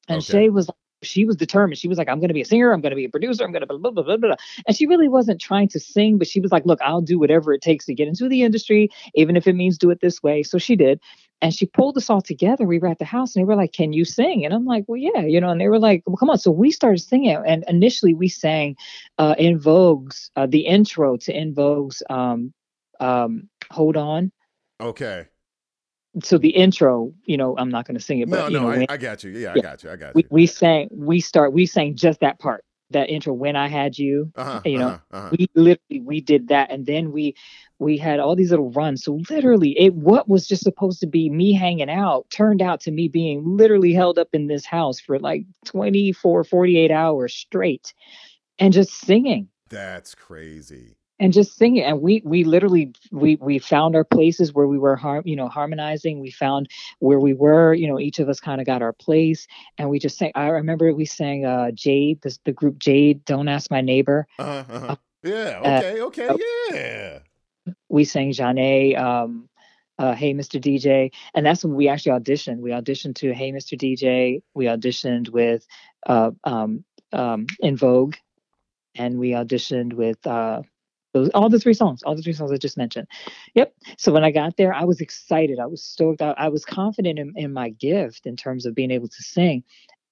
[0.07, 0.23] And Okay.
[0.23, 0.69] Shay was
[1.01, 1.77] she was determined.
[1.77, 3.65] She was like, I'm gonna be a singer, I'm gonna be a producer, I'm gonna
[3.65, 4.35] blah blah blah blah blah.
[4.67, 7.53] And she really wasn't trying to sing, but she was like, Look, I'll do whatever
[7.53, 10.43] it takes to get into the industry, even if it means do it this way.
[10.43, 10.99] So she did.
[11.41, 12.65] And she pulled us all together.
[12.65, 14.45] We were at the house and they were like, Can you sing?
[14.45, 16.37] And I'm like, Well, yeah, you know, and they were like, Well, come on.
[16.37, 17.41] So we started singing.
[17.45, 18.75] And initially we sang
[19.17, 22.53] uh in Vogue's uh the intro to En Vogue's um
[22.99, 24.31] um Hold On.
[24.81, 25.27] okay.
[26.23, 28.71] So the intro, you know, I'm not gonna sing it, No, but you no, know,
[28.71, 29.31] I, when- I got you.
[29.31, 29.91] Yeah, I got you.
[29.91, 30.27] I got we, you.
[30.31, 34.31] we sang we start we sang just that part that intro when i had you
[34.35, 35.29] Uh-huh, you know, uh-huh, uh-huh.
[35.37, 37.35] we literally we did that and then we
[37.77, 41.29] we had all these little runs so literally it what was just supposed to be
[41.29, 45.19] me hanging out turned out to me being literally held up in this house for
[45.19, 47.93] like 24 48 hours straight
[48.57, 50.95] and just singing That's crazy.
[51.19, 54.97] And just singing and we we literally we we found our places where we were
[55.25, 58.67] you know harmonizing we found where we were you know each of us kind of
[58.67, 59.45] got our place
[59.77, 63.49] and we just sang i remember we sang uh jade this the group jade don't
[63.49, 64.95] ask my neighbor Uh-huh, uh-huh.
[65.23, 65.59] Yeah.
[65.63, 66.01] uh, Okay.
[66.01, 66.27] Okay.
[66.29, 66.39] oh.
[66.71, 67.19] Yeah.
[67.89, 69.49] we sang Zhané, um
[69.99, 70.59] uh, Hey Mr.
[70.59, 72.59] DJ, and that's when we actually auditioned.
[72.59, 73.75] We auditioned to Hey Mr.
[73.75, 74.41] DJ.
[74.53, 75.67] We auditioned with
[76.07, 78.15] uh, um, um, En Vogue,
[78.95, 80.61] and we auditioned with uh,
[81.13, 83.07] those, all the three songs, all the three songs I just mentioned.
[83.55, 83.73] Yep.
[83.97, 85.59] So when I got there, I was excited.
[85.59, 86.21] I was stoked.
[86.21, 89.63] I, I was confident in, in my gift in terms of being able to sing,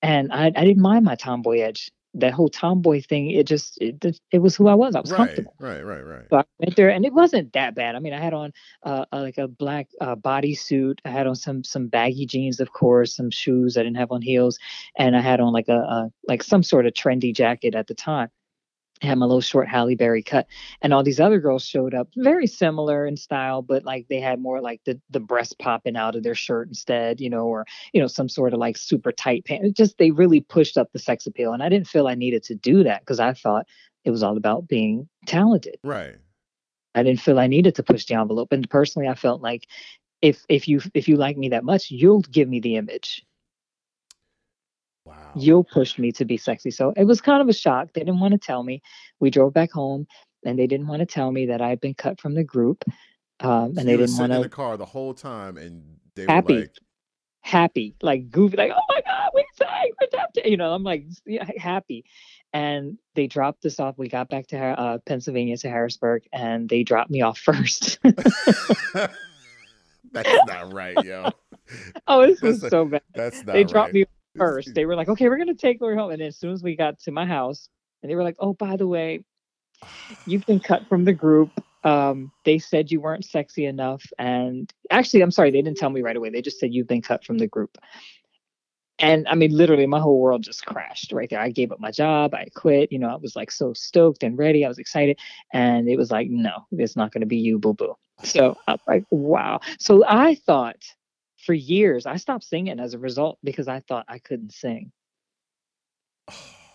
[0.01, 1.91] and I, I didn't mind my tomboy edge.
[2.13, 4.95] That whole tomboy thing, it just it, it was who I was.
[4.95, 5.17] I was Right.
[5.19, 5.53] comfortable.
[5.59, 5.81] Right.
[5.83, 6.01] Right.
[6.01, 6.23] Right.
[6.31, 7.95] So I went there, and it wasn't that bad.
[7.95, 10.99] I mean, I had on uh, a- like a black uh, bodysuit.
[11.05, 13.77] I had on some some baggy jeans, of course, some shoes.
[13.77, 14.57] I didn't have on heels,
[14.97, 17.93] and I had on like a, a like some sort of trendy jacket at the
[17.93, 18.29] time.
[19.01, 20.47] Had my little short Halle Berry cut,
[20.81, 24.41] and all these other girls showed up, very similar in style, but like they had
[24.41, 28.01] more like the the breast popping out of their shirt instead, you know, or you
[28.01, 29.71] know some sort of like super tight pants.
[29.73, 32.55] Just they really pushed up the sex appeal, and I didn't feel I needed to
[32.55, 33.67] do that because I thought
[34.03, 35.77] it was all about being talented.
[35.83, 36.15] Right.
[36.95, 38.51] I didn't feel I needed to push the envelope.
[38.51, 39.67] And personally, I felt like
[40.21, 43.23] if if you if you like me that much, you'll give me the image.
[45.07, 45.31] Wow.
[45.35, 46.71] You'll push me to be sexy.
[46.71, 47.93] So it was kind of a shock.
[47.93, 48.81] They didn't want to tell me.
[49.19, 50.07] We drove back home
[50.45, 52.83] and they didn't want to tell me that I had been cut from the group.
[53.39, 55.57] um, So and they you were didn't sitting want in the car the whole time,
[55.57, 56.71] and they happy, were like,
[57.41, 60.45] happy, like goofy, like oh my god, we sang, we're adopted.
[60.45, 62.05] You know, I'm like yeah, happy,
[62.53, 63.97] and they dropped us off.
[63.97, 67.99] We got back to uh, Pennsylvania to Harrisburg, and they dropped me off first.
[70.11, 71.29] "That's not right, yo.
[72.07, 73.01] oh, this was so bad.
[73.13, 74.05] That's not They dropped right." me
[74.37, 74.73] first.
[74.73, 76.99] They were like, okay, we're gonna take Lori home, and as soon as we got
[76.99, 77.69] to my house,
[78.01, 79.23] and they were like, oh, by the way,
[80.25, 81.51] you've been cut from the group.
[81.83, 84.03] Um, they said you weren't sexy enough.
[84.17, 86.29] And actually, I'm sorry, they didn't tell me right away.
[86.29, 87.77] They just said you've been cut from the group.
[88.99, 91.39] And I mean, literally, my whole world just crashed right there.
[91.39, 92.33] I gave up my job.
[92.33, 92.91] I quit.
[92.91, 94.65] You know, I was like so stoked and ready.
[94.65, 95.19] I was excited.
[95.53, 97.95] And it was like, no, it's not going to be you, boo boo.
[98.23, 99.59] So I'm like, wow.
[99.79, 100.83] So I thought
[101.37, 104.91] for years, I stopped singing as a result because I thought I couldn't sing.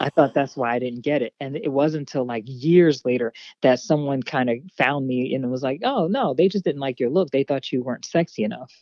[0.01, 1.35] I thought that's why I didn't get it.
[1.41, 3.33] And it wasn't until like years later
[3.63, 7.01] that someone kind of found me and was like, oh, no, they just didn't like
[7.01, 7.31] your look.
[7.31, 8.73] They thought you weren't sexy enough.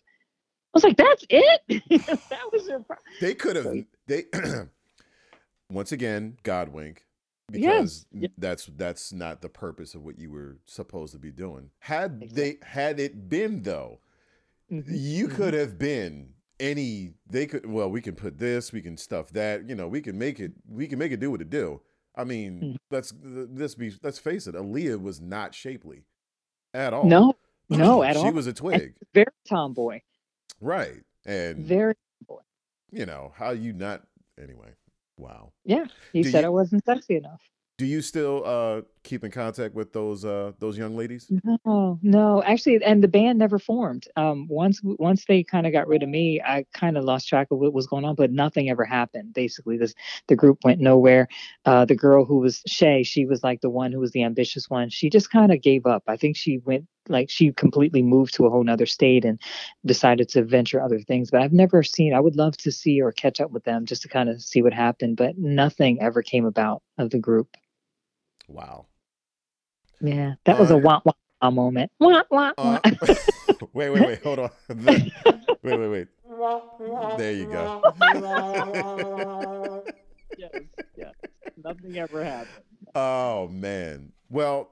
[0.72, 1.60] I was like, that's it?
[2.28, 3.04] that was your problem.
[3.20, 3.64] They could have.
[3.64, 4.24] So- They
[5.70, 7.06] once again, God wink,
[7.50, 8.28] because yeah.
[8.38, 11.70] that's that's not the purpose of what you were supposed to be doing.
[11.80, 12.58] Had Exactly.
[12.60, 13.98] they had it been though,
[14.70, 15.34] Mhm, you mhm.
[15.34, 17.14] could have been any.
[17.28, 17.66] They could.
[17.66, 18.72] Well, we can put this.
[18.72, 19.68] We can stuff that.
[19.68, 20.52] You know, we can make it.
[20.68, 21.80] We can make it do what it do.
[22.14, 22.76] I mean, Mhm.
[22.90, 24.54] let's let's be let's face it.
[24.54, 26.04] Aaliyah was not shapely
[26.74, 27.04] at all.
[27.04, 27.34] No,
[27.68, 28.24] no, at she all.
[28.26, 30.00] She was a And twig, very tomboy.
[30.60, 31.02] right?
[31.24, 31.94] And Very
[32.26, 32.42] tomboy.
[32.90, 34.06] you know how you not
[34.40, 34.70] anyway.
[35.18, 35.52] Wow.
[35.64, 35.84] Yeah.
[36.12, 37.42] He Do said you- I wasn't sexy enough.
[37.78, 41.30] Do you still uh keep in contact with those uh those young ladies?
[41.44, 44.06] No, no, actually, and the band never formed.
[44.16, 47.48] Um, once once they kind of got rid of me, I kind of lost track
[47.50, 49.34] of what was going on, but nothing ever happened.
[49.34, 49.94] Basically, this
[50.28, 51.28] the group went nowhere.
[51.64, 54.68] Uh, the girl who was Shay, she was like the one who was the ambitious
[54.68, 54.90] one.
[54.90, 56.02] She just kind of gave up.
[56.06, 59.40] I think she went like she completely moved to a whole nother state and
[59.84, 61.30] decided to venture other things.
[61.30, 62.14] But I've never seen.
[62.14, 64.62] I would love to see or catch up with them just to kind of see
[64.62, 67.56] what happened, but nothing ever came about of the group.
[68.48, 68.86] Wow.
[70.00, 71.90] Yeah, that was a Uh, wah wah wah moment.
[71.98, 72.80] Wah wah Uh,
[73.72, 74.50] wait, wait, wait, hold on.
[74.84, 75.12] wait,
[75.62, 76.08] wait, wait.
[77.16, 77.70] There you go.
[80.36, 80.50] yes,
[80.96, 81.14] yes.
[81.62, 82.64] Nothing ever happened.
[82.94, 84.12] Oh man.
[84.30, 84.70] Well,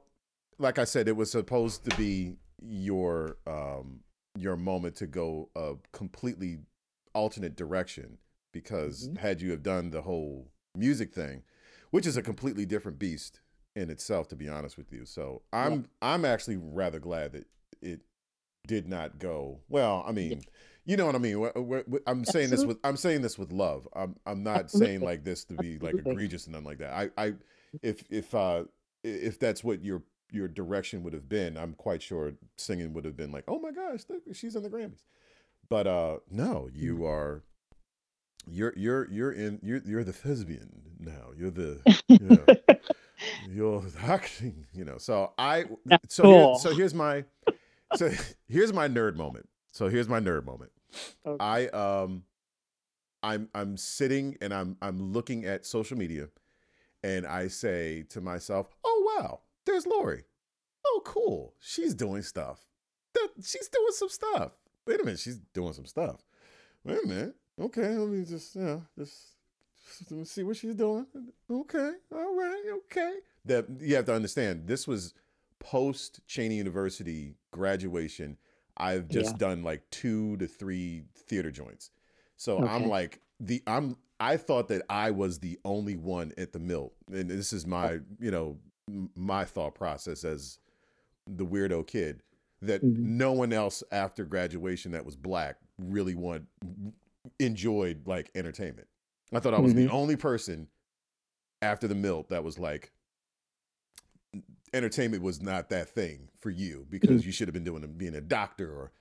[0.58, 4.00] like I said, it was supposed to be your um
[4.36, 6.58] your moment to go a completely
[7.14, 8.18] alternate direction
[8.52, 9.18] because Mhm.
[9.18, 11.42] had you have done the whole music thing,
[11.90, 13.40] which is a completely different beast
[13.78, 15.04] in itself, to be honest with you.
[15.04, 17.46] So I'm I'm actually rather glad that
[17.80, 18.00] it
[18.66, 20.04] did not go well.
[20.06, 20.42] I mean,
[20.84, 21.42] you know what I mean.
[21.42, 23.86] Wh- wh- I'm saying this with I'm saying this with love.
[23.94, 24.86] I'm I'm not Absolutely.
[24.88, 26.12] saying like this to be like Absolutely.
[26.12, 26.92] egregious and nothing like that.
[26.92, 27.32] I I
[27.82, 28.64] if if uh
[29.04, 33.16] if that's what your your direction would have been, I'm quite sure singing would have
[33.16, 35.04] been like, oh my gosh, look, she's in the Grammys.
[35.68, 37.44] But uh no, you are
[38.50, 41.30] you're you're you're in you're you're the thespian now.
[41.36, 42.74] You're the yeah,
[43.50, 44.98] you're acting, you know.
[44.98, 47.24] So I That's so here, so here's my
[47.96, 48.10] so
[48.48, 49.48] here's my nerd moment.
[49.72, 50.72] So here's my nerd moment.
[51.26, 51.44] Okay.
[51.44, 52.24] I um
[53.22, 56.28] I'm I'm sitting and I'm I'm looking at social media
[57.02, 60.24] and I say to myself, "Oh wow, there's Lori.
[60.86, 61.54] Oh cool.
[61.60, 62.64] She's doing stuff.
[63.14, 64.52] That she's doing some stuff.
[64.86, 66.24] Wait a minute, she's doing some stuff.
[66.84, 67.34] Wait a minute.
[67.60, 69.37] Okay, let me just yeah, just
[70.10, 71.06] let me see what she's doing.
[71.50, 73.14] Okay, all right, okay.
[73.44, 74.66] That you have to understand.
[74.66, 75.14] This was
[75.58, 78.36] post Cheyney University graduation.
[78.76, 79.38] I've just Yeah.
[79.38, 81.90] done like two to three theater joints.
[82.36, 86.58] So I'm like the I'm I thought that I was the only one at the
[86.58, 86.92] mill.
[87.12, 88.58] And this is my, you know,
[89.14, 90.58] my thought process as
[91.26, 92.22] the weirdo kid
[92.62, 92.96] that Mhm.
[92.98, 96.46] no one else after graduation that was black really want
[97.38, 98.88] enjoyed like entertainment.
[99.32, 99.92] I thought I was the Mhm.
[99.92, 100.68] only person
[101.60, 102.92] after the mill that was like
[104.72, 108.20] entertainment was not that thing for you because you should have been doing being a
[108.20, 108.92] doctor or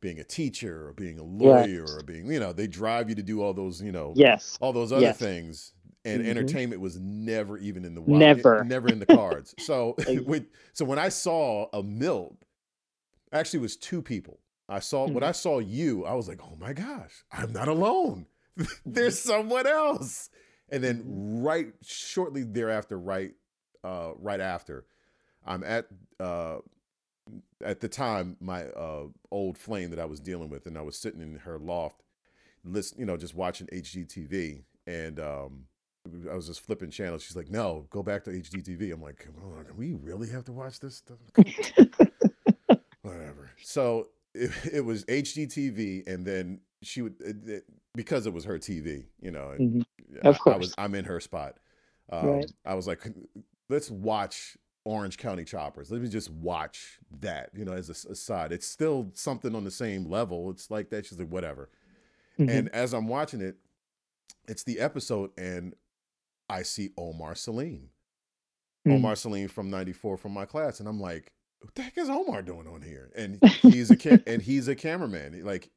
[0.00, 3.22] being a teacher or being a lawyer or being you know they drive you to
[3.22, 4.58] do all those you know yes.
[4.60, 5.18] all those other Yes.
[5.18, 5.72] things
[6.04, 6.26] and Mhm.
[6.28, 8.64] entertainment was never even in the wild, Never.
[8.64, 12.36] never in the cards so when, so when i saw a mill
[13.32, 15.28] actually it was two people i saw when Mhm.
[15.28, 18.26] i saw you i was like oh my gosh i'm not alone
[18.86, 20.30] there's someone else
[20.68, 21.02] and then
[21.42, 23.32] right shortly thereafter right
[23.82, 24.84] uh right after
[25.46, 25.86] i'm at
[26.20, 26.58] uh
[27.64, 30.96] at the time my uh old flame that i was dealing with and i was
[30.96, 32.02] sitting in her loft
[32.64, 35.64] listen you know just watching hgtv and um
[36.30, 37.22] I was just flipping channels.
[37.22, 40.80] She's like, "No, go back to HGTV." I'm like, oh, "We really have to watch
[40.80, 41.16] this stuff."
[43.02, 43.50] whatever.
[43.62, 47.64] So it, it was HGTV, and then she would it, it,
[47.94, 49.54] because it was her TV, you know.
[49.58, 49.84] Mhm.
[50.22, 50.58] I, Of I course.
[50.58, 51.56] was I'm in her spot.
[52.10, 52.52] Um, Right.
[52.64, 53.00] I was like,
[53.68, 55.90] let's watch Orange County Choppers.
[55.90, 58.52] Let me just watch that, you know, as a aside.
[58.52, 60.50] It's still something on the same level.
[60.50, 61.06] It's like that.
[61.06, 61.70] She's like, whatever.
[62.38, 62.50] Mhm.
[62.50, 63.56] And as I'm watching it,
[64.46, 65.74] it's the episode, and
[66.50, 67.88] I see Omar Salim.
[68.86, 68.96] Mhm.
[68.96, 72.42] Omar Salim from '94 from my class, and I'm like, "What the heck is Omar
[72.42, 75.42] doing on here?" And he's a ca- and he's a cameraman.
[75.44, 75.70] Like,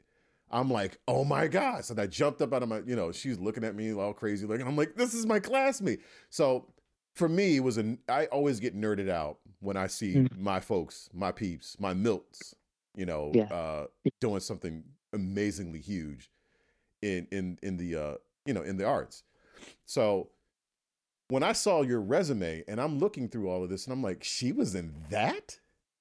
[0.51, 3.37] I'm like, "Oh my gosh!" And I jumped up out of my, you know, she's
[3.39, 4.67] looking at me all crazy, looking.
[4.67, 6.71] I'm like, "This is my classmate." So
[7.15, 7.97] for me, it was a.
[8.07, 10.37] I always get nerded out when I see Mhm.
[10.37, 12.53] my folks, my peeps, my milts,
[12.95, 13.43] you know, Yeah.
[13.53, 13.87] uh,
[14.21, 14.83] doing something
[15.13, 16.31] amazingly huge
[17.01, 19.23] in in in the uh, you know in the arts.
[19.85, 20.29] So
[21.29, 24.23] when I saw your resume and I'm looking through all of this and I'm like,
[24.23, 25.59] she was in that?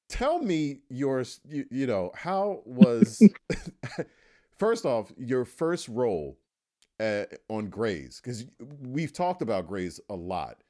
[0.08, 3.20] Tell me yours, you, you know, how was,
[4.58, 6.38] first off, your first role
[7.00, 8.20] uh, on Grey's?
[8.20, 8.46] Because
[8.80, 10.62] we've talked about Grey's a lot.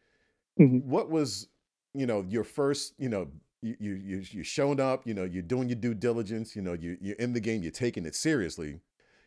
[0.59, 0.85] Mhm.
[0.85, 1.49] What was,
[1.95, 3.29] you know, your first, you know,
[3.63, 6.73] you, you, you, you're showing up, you know, you're doing your due diligence, you know,
[6.75, 8.81] you, you're in the game, you're taking it seriously,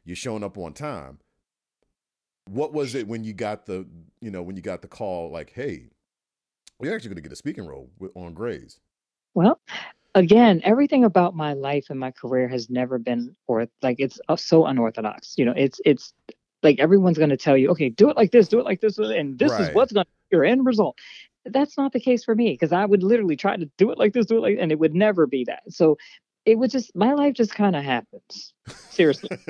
[0.06, 1.20] you're showing up on time
[2.50, 3.86] what was it when you got the
[4.22, 5.88] you know when you got the call like hey
[6.80, 8.80] we're actually going to get a speaking role on grey's
[9.36, 9.60] Well,
[10.16, 14.36] again, everything about my life and my career has never been or like it's uh,
[14.36, 15.36] so unorthodox.
[15.38, 16.14] You know, it's it's
[16.64, 18.98] like everyone's going to tell you, okay, do it like this, do it like this,
[18.98, 19.62] and this Right.
[19.62, 20.98] is what's going to be your end result.
[21.46, 24.14] That's not the case for me because I would literally try to do it like
[24.14, 25.64] this, do it like, and it would never be that.
[25.70, 25.98] So
[26.46, 28.54] it would just my life just kind of happens.
[28.90, 29.30] Seriously,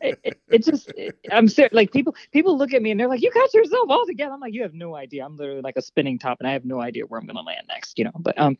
[0.00, 1.72] it, it, it just it, I'm serious.
[1.72, 4.40] Like people people look at me and they're like, "You got yourself all together." I'm
[4.40, 5.24] like, "You have no idea.
[5.24, 7.42] I'm literally like a spinning top, and I have no idea where I'm going to
[7.42, 8.56] land next." You know, but um,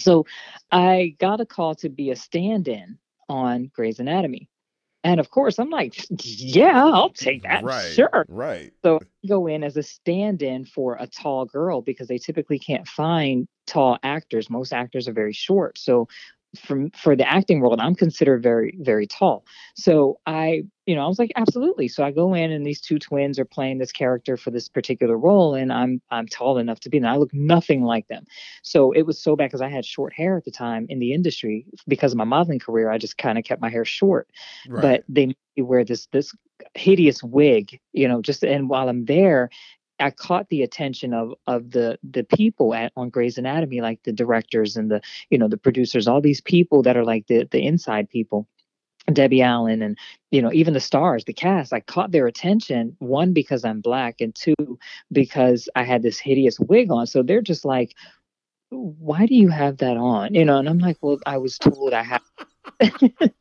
[0.00, 0.26] so
[0.70, 2.98] I got a call to be a stand-in
[3.28, 4.48] on Grey's Anatomy,
[5.04, 7.64] and of course, I'm like, "Yeah, I'll take that.
[7.64, 12.08] right Sure." right So I go in as a stand-in for a tall girl because
[12.08, 14.50] they typically can't find tall actors.
[14.50, 15.78] Most actors are very short.
[15.78, 16.08] So
[16.58, 19.44] from for the acting world, I'm considered very, very tall.
[19.76, 21.86] So I, you know, I was like, absolutely.
[21.86, 25.16] So I go in and these two twins are playing this character for this particular
[25.16, 28.24] role, and I'm I'm tall enough to be, and I look nothing like them.
[28.62, 31.12] So it was so bad because I had short hair at the time in the
[31.12, 32.90] industry because of my modeling career.
[32.90, 34.28] I just kind of kept my hair short
[34.68, 36.34] right but they wear this this
[36.74, 39.48] hideous wig you know just and while i'm there
[40.00, 44.12] i caught the attention of of the the people at on Grey's Anatomy like the
[44.12, 47.64] directors and the you know the producers all these people that are like the the
[47.64, 48.46] inside people
[49.12, 49.98] Debbie Allen and
[50.30, 54.20] you know even the stars the cast I caught their attention one because I'm black
[54.20, 54.78] and two
[55.12, 57.06] because I had this hideous wig on.
[57.06, 57.94] So they're just like
[58.70, 60.34] why do you have that on?
[60.34, 62.22] You know and I'm like well I was told I have
[62.80, 63.32] I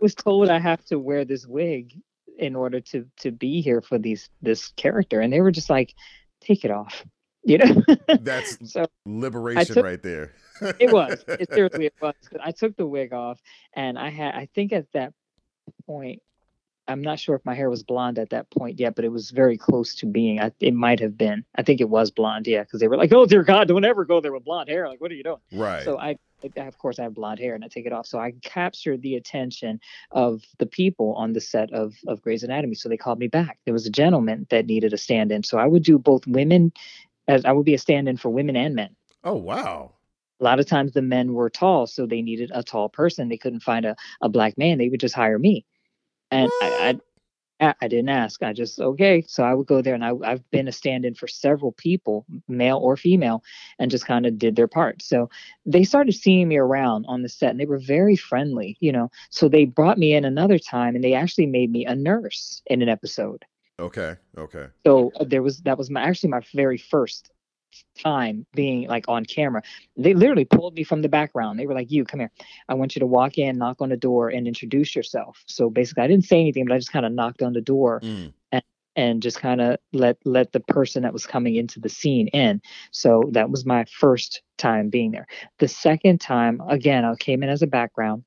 [0.00, 1.94] was told I have to wear this wig
[2.38, 5.94] in order to to be here for these this character, and they were just like,
[6.40, 7.04] "Take it off,"
[7.44, 7.82] you know.
[8.20, 10.32] that's so liberation took- right there
[10.78, 11.24] it was.
[11.28, 12.14] It seriously it was.
[12.42, 13.40] I took the wig off,
[13.74, 14.34] and I had.
[14.34, 15.12] I think at that
[15.86, 16.22] point,
[16.86, 19.30] I'm not sure if my hair was blonde at that point yet, but it was
[19.30, 20.40] very close to being.
[20.40, 21.44] I, it might have been.
[21.56, 24.04] I think it was blonde, yeah, because they were like, "Oh dear God, don't ever
[24.04, 25.40] go there with blonde hair." Like, what are you doing?
[25.52, 26.18] right So I, I-
[26.56, 28.06] of course, I have blonde hair and I take it off.
[28.06, 29.80] So I captured the attention
[30.10, 32.74] of the people on the set of of Grey's Anatomy.
[32.74, 33.58] So they called me back.
[33.64, 35.42] There was a gentleman that needed a stand-in.
[35.42, 36.72] So I would do both women,
[37.28, 38.94] as I would be a stand-in for women and men.
[39.24, 39.92] oh wow
[40.40, 43.28] A lot of times the men were tall, so they needed a tall person.
[43.28, 44.78] They couldn't find a, a black man.
[44.78, 45.64] They would just hire me.
[46.30, 47.00] And I, I
[47.60, 48.42] I didn't ask.
[48.42, 49.22] I just okay.
[49.26, 52.78] So I would go there, and I, I've been a stand-in for several people, male
[52.78, 53.42] or female,
[53.78, 55.02] and just kind of did their part.
[55.02, 55.30] So
[55.64, 59.10] they started seeing me around on the set, and they were very friendly, you know.
[59.30, 62.82] So they brought me in another time, and they actually made me a nurse in
[62.82, 63.44] an episode.
[63.78, 67.30] okay okay So uh, there was that was my actually my very first
[67.98, 69.62] time being like on camera.
[69.96, 71.58] They literally pulled me from the background.
[71.58, 72.30] They were like, "You come here.
[72.68, 76.04] I want you to walk in, knock on the door, and introduce yourself." So basically,
[76.04, 78.32] I didn't say anything, but I just kind of knocked on the door Mm.
[78.96, 82.62] and just kind of let let the person that was coming into the scene in.
[82.92, 85.26] So that was my first time being there.
[85.58, 88.24] The second time, again, I came in as a background.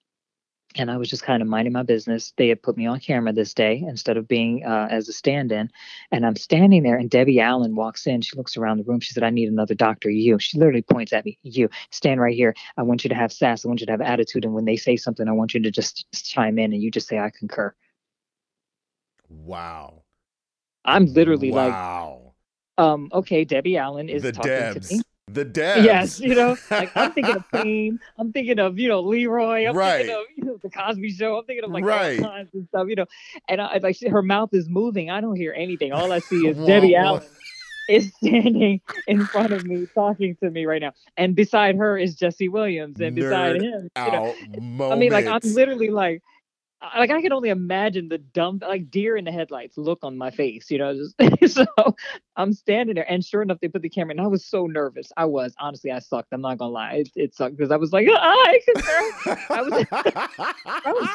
[0.77, 2.33] And I was just kind of minding my business.
[2.37, 5.71] They had put me on camera this day instead of being uh, as a stand-in.
[6.11, 8.21] And I'm standing there, and Debbie Allen walks in.
[8.21, 8.99] She looks around the room.
[8.99, 10.09] She said, "I need another doctor.
[10.09, 11.37] You." She literally points at me.
[11.43, 12.55] You stand right here.
[12.77, 13.65] I want you to have sass.
[13.65, 14.45] I want you to have attitude.
[14.45, 17.07] And when they say something, I want you to just chime in and you just
[17.07, 17.73] say, "I concur."
[19.29, 20.03] wow
[20.85, 22.33] I'm literally like, wow
[22.77, 25.01] um, okay, Debbie Allen is the talking Debs to me.
[25.29, 25.83] The dad.
[25.83, 29.75] Yes, you know, like I'm thinking of Payne, I'm thinking of you know Leroy, I'm
[29.75, 29.97] Right.
[29.97, 32.23] thinking of you know the Cosby Show, I'm thinking of like Right.
[32.23, 33.05] all kinds of stuff, you know,
[33.49, 35.09] and I like her mouth is moving.
[35.09, 35.91] I don't hear anything.
[35.91, 36.95] All I see is Debbie.
[36.95, 37.23] Allen
[37.89, 42.15] is standing in front of me talking to me right now, and beside her is
[42.15, 44.35] Jesse Williams, and beside him, you know.
[44.89, 46.23] I mean, like I'm literally like,
[46.81, 50.29] like I can only imagine the dumb, like deer in the headlights look on my
[50.29, 50.93] face, you know.
[50.93, 51.65] Just, so
[52.35, 55.11] I'm standing there, and sure enough, they put the camera, and I was so nervous.
[55.17, 56.29] I was honestly, I sucked.
[56.31, 58.59] I'm not gonna lie, it, it sucked because I was like, I,
[59.49, 61.09] I was, I was,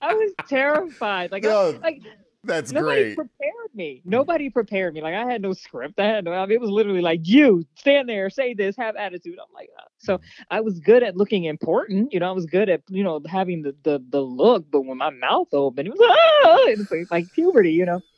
[0.00, 1.30] I was terrified.
[1.30, 2.02] Like, I, No, like
[2.44, 2.80] that's great.
[2.80, 3.16] nobody great.
[3.16, 4.02] prepared me.
[4.04, 5.02] Nobody prepared me.
[5.02, 6.00] Like I had no script.
[6.00, 6.32] I had no.
[6.32, 9.38] I mean, it was literally like you stand there, say this, have attitude.
[9.38, 10.20] I'm like, uh, so
[10.50, 12.12] I was good at looking important.
[12.12, 14.98] You know, I was good at you know having the the the look, but when
[14.98, 16.70] my mouth opened, it was ah!
[16.70, 17.72] it was like, like puberty.
[17.72, 18.00] You know.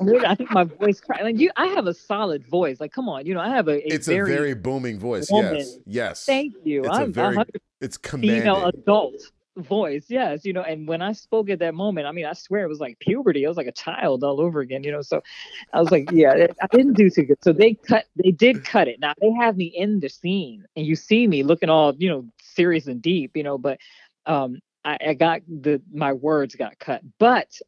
[0.00, 1.22] I think my voice cracked.
[1.22, 2.80] Like you, I have a solid voice.
[2.80, 5.30] Like, come on, you know, I have a, a it's very, a very booming voice.
[5.30, 5.56] woman.
[5.56, 5.78] Yes.
[5.86, 6.24] Yes.
[6.24, 6.80] thank you.
[6.80, 8.40] It's a I'm very a hundred It's commanding.
[8.42, 9.14] female adult
[9.56, 12.64] voice yes you know and when i spoke at that moment i mean i swear
[12.64, 15.22] it was like puberty i was like a child all over again you know so
[15.72, 17.42] i was like yeah i didn't do too good.
[17.42, 19.00] So they cut they did cut it.
[19.00, 22.26] Now they have me in the scene and you see me looking all you know
[22.40, 23.78] serious and deep you know but
[24.26, 27.02] um i, I got the my words got cut.
[27.18, 27.58] But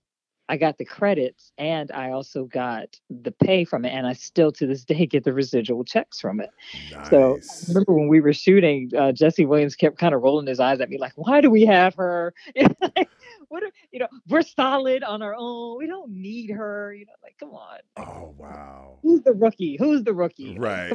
[0.49, 4.51] I got the credits and I also got the pay from it, and I still
[4.53, 6.51] to this day get the residual checks from it.
[7.11, 10.61] So I remember when we were shooting, uh, Jesse Williams kept kind of rolling his
[10.61, 12.34] eyes at me, like, "Why do we have her?
[12.96, 13.11] Like,
[13.49, 13.62] what?
[13.62, 15.78] Are, you know, we're solid on our own.
[15.78, 16.92] We don't need her.
[16.94, 18.99] You know, like, come on, Oh wow.
[19.03, 19.76] who's the rookie?
[19.78, 20.57] Who's the rookie?
[20.59, 20.92] Right.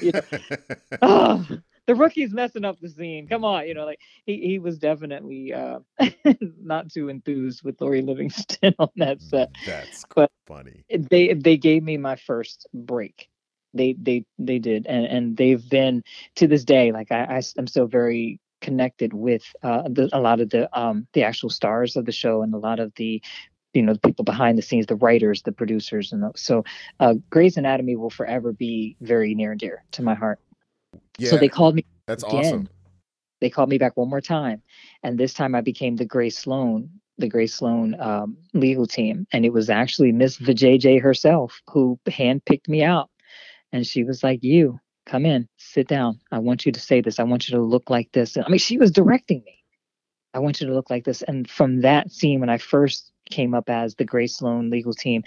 [0.00, 0.20] You know,
[1.02, 1.46] oh,
[1.88, 3.26] the rookie's messing up the scene.
[3.26, 5.80] Come on, you know, like he he was definitely uh,
[6.62, 9.50] not too enthused with Lori Livingston on that set.
[9.66, 10.84] That's But- funny.
[10.88, 13.28] they they gave me my first break
[13.74, 16.02] they they they did and and they've been
[16.36, 20.40] to this day like i, I am still very connected with uh the, a lot
[20.40, 23.20] of the um the actual stars of the show and a lot of the
[23.74, 26.32] you know the people behind the scenes the writers the producers and those.
[26.36, 26.64] so
[27.00, 30.40] uh grey's anatomy will forever be very near and dear to my heart
[31.18, 31.30] Yeah.
[31.30, 32.44] so they called me that's again.
[32.44, 32.68] awesome.
[33.40, 34.62] they called me back one more time
[35.02, 36.88] and this time i became the grey sloan
[37.18, 42.68] the grey sloan um, legal team and it was actually miss vjj herself who handpicked
[42.68, 43.10] me out
[43.72, 47.18] and she was like you come in sit down i want you to say this
[47.18, 49.58] i want you to look like this and, i mean she was directing me
[50.34, 53.54] i want you to look like this and from that scene when i first came
[53.54, 55.22] up as the grey sloan legal team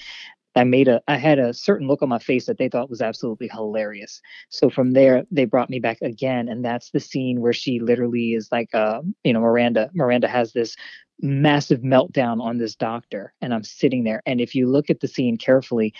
[0.56, 3.02] I made a I had a certain look on my face that they thought was
[3.02, 4.22] absolutely hilarious.
[4.50, 8.34] So from there they brought me back again and that's the scene where she literally
[8.34, 10.76] is like uh you know Miranda Miranda has this
[11.22, 15.08] massive meltdown on this doctor and I'm sitting there and if you look at the
[15.08, 15.94] scene carefully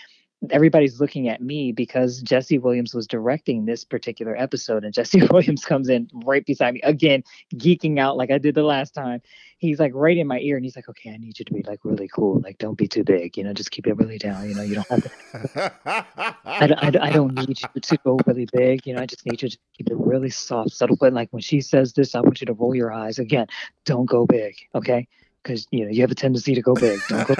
[0.50, 5.64] everybody's looking at me because Jesse Williams was directing this particular episode and Jesse Williams
[5.64, 7.24] comes in right beside me again
[7.54, 9.22] geeking out like I did the last time
[9.60, 11.62] he's like right in my ear and he's like okay I need you to be
[11.64, 14.50] like really cool like don't be too big you know just keep it really down
[14.50, 15.74] you know you don't have to
[16.46, 18.86] I, don't- I, I don't need you to go really big.
[18.86, 20.96] You know, I just need you to keep it really soft, subtle.
[20.96, 23.48] But like when she says this, I want you to roll your eyes again.
[23.86, 25.08] Don't go big, okay?
[25.42, 27.00] Because you know you have a tendency to go big.
[27.10, 27.36] Don't go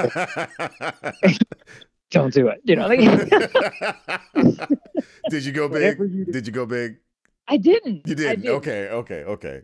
[1.22, 1.38] big.
[2.12, 2.62] Don't do it.
[2.64, 3.00] You know, like
[5.30, 5.98] Did you go big?
[6.00, 6.26] you.
[6.26, 6.98] Did you go big?
[7.48, 8.08] I didn't.
[8.08, 8.42] You didn't.
[8.42, 8.56] didn't.
[8.58, 9.62] Okay, okay, okay.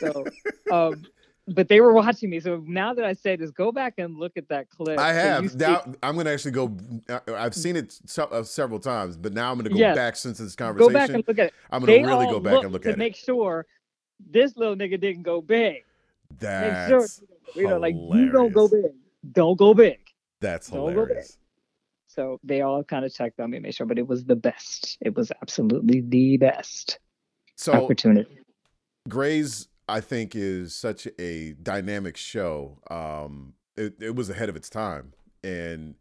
[0.00, 0.24] So,
[0.72, 1.02] um,
[1.48, 2.40] but they were watching me.
[2.40, 4.98] So now that I say this, go back and look at that clip.
[4.98, 5.82] I so have see- now.
[6.02, 6.76] I'm gonna actually go.
[7.08, 9.94] uh, I've seen it uh, several times, but now I'm gonna go Yes.
[9.96, 10.92] back since this conversation.
[10.92, 11.54] Go back and look at it.
[11.70, 13.18] I'm gonna really go back and look to at make it.
[13.24, 13.66] sure
[14.30, 15.84] this little nigga didn't go big.
[16.40, 17.22] Make sure That's
[17.54, 18.92] you know, like you don't go big.
[19.32, 19.98] Don't go big.
[20.40, 21.38] that's Don't go hilarious.
[22.14, 24.98] So they all kind of checked on me, made sure, but it was the best.
[25.00, 26.98] It was absolutely the best
[27.56, 28.38] So opportunity.
[29.08, 32.78] Grey's, I think, is such a dynamic show.
[32.90, 35.94] Um, it, it was ahead of its time, and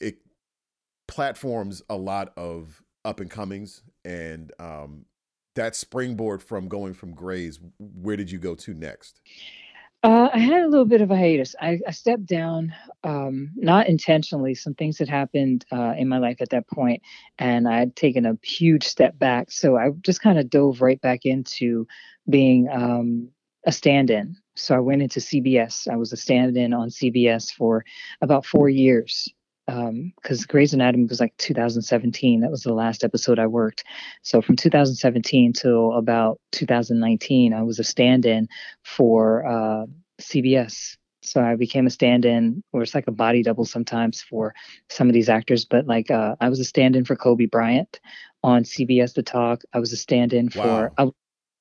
[0.00, 0.16] it
[1.08, 3.82] platforms a lot of up and comings.
[4.06, 5.04] And um,
[5.56, 9.20] that springboard from going from Grey's, where did you go to next?
[10.02, 11.54] Uh, I had a little bit of a hiatus.
[11.60, 12.74] I, I stepped down,
[13.04, 14.54] um, not intentionally.
[14.54, 17.02] Some things had happened uh, in my life at that point,
[17.38, 19.52] and I had taken a huge step back.
[19.52, 21.86] So I just kind of dove right back into
[22.28, 23.28] being um,
[23.64, 24.36] a stand-in.
[24.56, 25.86] So I went into CBS.
[25.86, 27.84] I was a stand-in on CBS for
[28.20, 29.32] about four years
[29.66, 32.40] because Grey's Anatomy was like 2017.
[32.40, 33.84] That was the last episode I worked.
[34.22, 38.48] So from 2017 till about 2019, I was a stand-in
[38.82, 39.86] for uh,
[40.20, 44.54] CBS so I became a stand-in, or it's like a body double sometimes for
[44.88, 45.64] some of these actors.
[45.64, 48.00] But like, uh, I was a stand-in for Kobe Bryant
[48.42, 49.62] on CBS The Talk.
[49.72, 50.62] I was a stand-in Wow.
[50.62, 50.92] for.
[50.98, 51.10] I,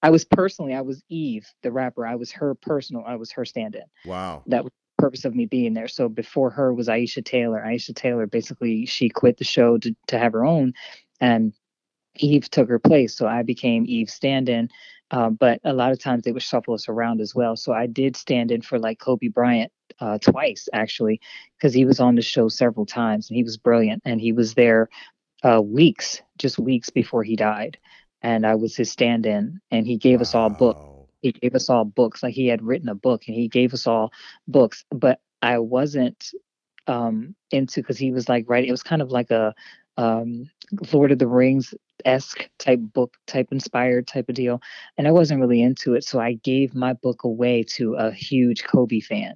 [0.04, 2.08] I was personally, I was Eve, the rapper.
[2.08, 3.04] I was her personal.
[3.06, 3.84] I was her stand-in.
[4.04, 4.42] Wow.
[4.48, 5.88] That was purpose of me being there.
[5.88, 7.62] So before her was Aisha Tyler.
[7.66, 10.74] Aisha Tyler basically she quit the show to to have her own,
[11.20, 11.54] and
[12.16, 13.16] Eve took her place.
[13.18, 14.70] So I became Eve's stand-in.
[15.12, 17.56] Uh, but a lot of times they would shuffle us around as well.
[17.58, 21.20] So I did stand in for like Kobe Bryant uh, twice actually,
[21.58, 24.02] because he was on the show several times and he was brilliant.
[24.06, 24.88] And he was there
[25.44, 27.78] uh, weeks, just weeks before he died.
[28.22, 30.91] And I was his stand-in, and he gave us all books.
[31.22, 33.88] He gave us all books, like he had written a book, and he gave us
[33.88, 34.12] all
[34.48, 34.86] books.
[34.90, 36.32] But I wasn't
[36.88, 38.70] um, into because he was like writing.
[38.70, 39.54] It was kind of like a
[39.98, 40.50] um,
[40.92, 41.74] Lord of the Rings
[42.06, 44.62] esque type book, type inspired type of deal,
[44.98, 46.04] and I wasn't really into it.
[46.04, 49.36] So I gave my book away to a huge Kobe fan,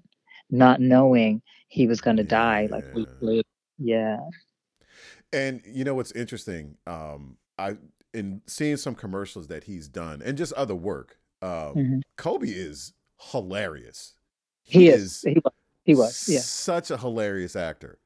[0.50, 3.42] not knowing he was going to die like Yeah.
[3.78, 4.20] Yeah.
[5.34, 6.78] And you know what's interesting?
[6.88, 7.78] Um, I
[8.14, 11.20] in seeing some commercials that he's done and just other work.
[11.46, 12.02] Um, Mhm.
[12.18, 12.94] Kobe is
[13.32, 14.14] hilarious.
[14.64, 15.22] He, is.
[15.22, 15.54] He was.
[15.84, 16.28] He was.
[16.28, 16.40] Yeah.
[16.40, 18.00] such a hilarious actor,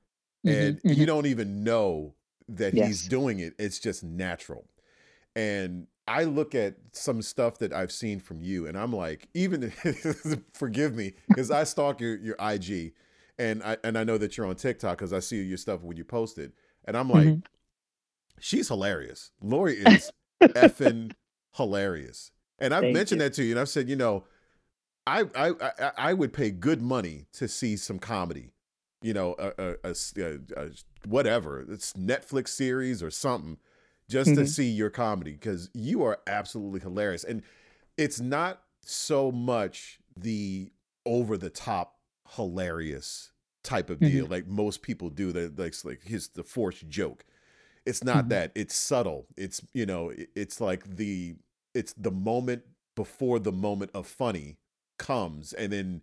[0.45, 0.97] Mhm, and mhm.
[0.97, 2.15] you don't even know
[2.49, 3.53] that he's doing it.
[3.57, 4.65] It's just natural.
[5.35, 9.69] And I look at some stuff that I've seen from you, and I'm like, even
[10.53, 12.93] forgive me because I stalk your your IG,
[13.37, 15.95] and I and I know that you're on TikTok because I see your stuff when
[15.95, 16.51] you post it,
[16.85, 17.43] and I'm like, Mhm.
[18.39, 19.31] she's hilarious.
[19.41, 20.11] Lori is
[20.55, 21.13] effing
[21.53, 22.31] hilarious,
[22.61, 23.25] and I've Thank mentioned you.
[23.27, 24.25] that to you, and I've said, you know,
[25.07, 28.51] I I I, I would pay good money to see some comedy,
[29.01, 30.69] you know, a, a, a a-
[31.07, 33.57] whatever, it's Netflix series or something,
[34.09, 34.47] just to Mhm.
[34.47, 37.43] see your comedy because you are absolutely hilarious, and
[37.97, 40.71] it's not so much the
[41.05, 41.99] over the top
[42.35, 43.31] hilarious
[43.63, 47.25] type of deal like most people do that like it's like his the forced joke
[47.85, 48.29] it's not Mhm.
[48.29, 51.35] that it's subtle it's you know it's like the
[51.73, 52.63] it's the moment
[52.95, 54.57] before the moment of funny
[54.97, 56.01] comes and then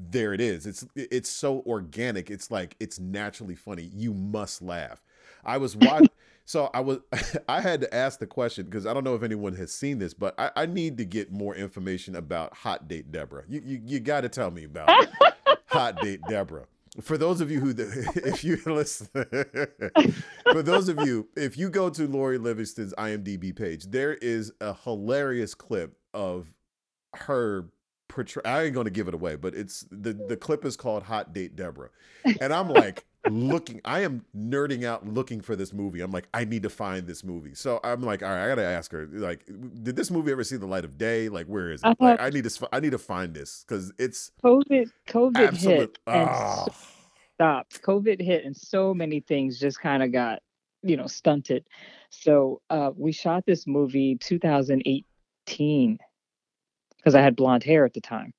[0.00, 0.64] there it is.
[0.66, 3.90] It's it's so organic it's like it's naturally funny.
[3.94, 5.02] You must laugh.
[5.44, 6.08] I was watching
[6.48, 6.98] so i was
[7.48, 10.14] i had to ask the question because i don't know if anyone has seen this
[10.14, 13.44] but i, I need to get more information about hot date deborah.
[13.46, 14.88] You you, you got to tell me about
[15.66, 16.66] hot date deborah
[17.00, 19.08] for those of you who if you listen.
[20.52, 24.74] For those of you if you go to lori livingston's imdb page there is a
[24.74, 26.52] hilarious clip of
[27.14, 27.66] her
[28.08, 31.34] portray i ain't gonna give it away but it's the the clip is called hot
[31.34, 31.90] date deborah.
[32.40, 36.44] And i'm like looking i am nerding out looking for this movie i'm like i
[36.44, 39.44] need to find this movie so i'm like all right i gotta ask her like
[39.82, 42.20] did this movie ever see the light of day like where is it Uh, like
[42.20, 46.28] i need to i need to find this because it's COVID, COVID absolute hit and
[46.28, 46.64] ah.
[46.66, 46.72] so
[47.38, 47.82] stopped.
[47.82, 50.40] COVID hit and so many things just kind of got,
[50.82, 51.64] you know, stunted.
[52.10, 55.98] So uh, we shot this movie 2018
[56.96, 58.32] because I had blonde hair at the time.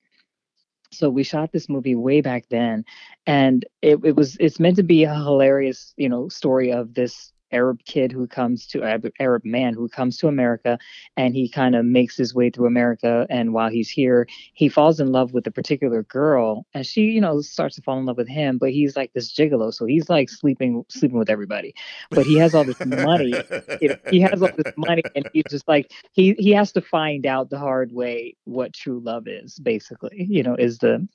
[0.92, 2.84] So we shot this movie way back then,
[3.26, 7.32] and it, it was it's meant to be a hilarious, you know, story of this
[7.52, 10.78] Arab kid who comes to Arab, man who comes to America,
[11.18, 13.26] and he kind of makes his way through America.
[13.30, 17.22] And while he's here, he falls in love with a particular girl, and she, you
[17.22, 18.58] know, starts to fall in love with him.
[18.58, 21.74] But he's like this gigolo, so he's like sleeping sleeping with everybody.
[22.12, 23.34] But he has all this money
[23.82, 26.82] you know, he has all this money and he's just like he he has to
[26.82, 31.08] find out the hard way what true love is basically you know is the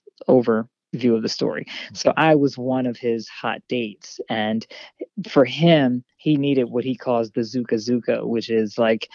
[0.94, 4.66] overview of the story so i was one of his hot dates and
[5.28, 9.08] for him he needed what he calls the zuka zuka which is like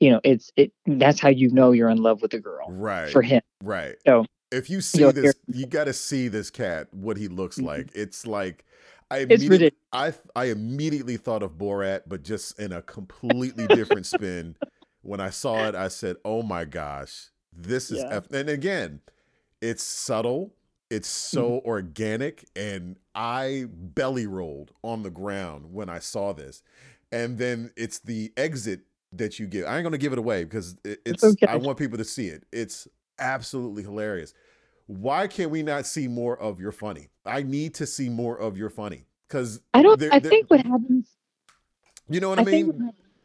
[0.00, 3.10] you know it's it that's how you know you're in love with a girl right
[3.10, 7.16] for him right So, if you see this you got to see this cat what
[7.16, 7.66] he looks Mhm.
[7.66, 8.64] like it's like
[9.10, 14.56] i immediately i i immediately thought of borat but just in a completely different spin
[15.02, 18.16] when i saw it i said oh my gosh this is Yeah.
[18.16, 18.30] F-.
[18.32, 19.00] and again
[19.60, 20.54] it's subtle
[20.90, 21.68] it's so Mm-hmm.
[21.68, 26.62] organic and i belly rolled on the ground when i saw this
[27.12, 28.80] and then it's the exit
[29.12, 31.46] that you give i ain't gonna give it away because it's okay.
[31.46, 32.86] i want people to see it it's
[33.18, 34.34] absolutely hilarious
[34.86, 38.56] why can't we not see more of your funny i need to see more of
[38.56, 41.16] your funny because i don't there- i there- think what happens
[42.08, 42.76] you know what i, I mean what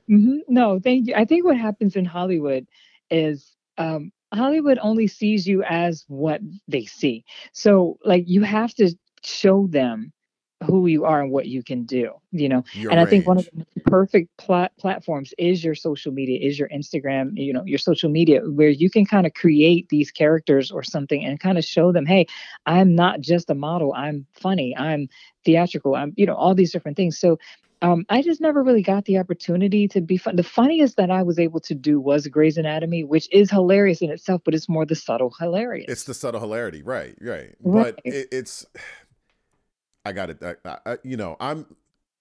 [0.08, 0.42] Mhm.
[0.48, 1.16] no, thank you.
[1.16, 2.68] I think what happens in Hollywood
[3.10, 7.24] is um, Hollywood only sees you as what they see.
[7.54, 10.12] So, like, you have to show them
[10.66, 12.64] who you are and what you can do you know?
[12.74, 16.60] Your and i think one of the perfect plat- platforms is your social media is
[16.60, 20.72] your instagram you know your social media where you can kind of create these characters
[20.72, 22.26] or something and kind of show them hey
[22.66, 25.08] i'm not just a model i'm funny i'm
[25.46, 27.18] theatrical i'm you know all these different things.
[27.18, 27.38] So
[27.82, 30.36] um, I just never really got the opportunity to be fun.
[30.36, 34.10] The funniest that I was able to do was Grey's Anatomy, which is hilarious in
[34.10, 35.86] itself, but it's more the subtle hilarious.
[35.90, 37.16] It's the subtle hilarity, right?
[37.20, 37.56] Right.
[37.62, 37.96] Right.
[37.96, 38.66] But it, it's,
[40.06, 40.42] I got it.
[40.42, 41.66] I, I, you know, I'm,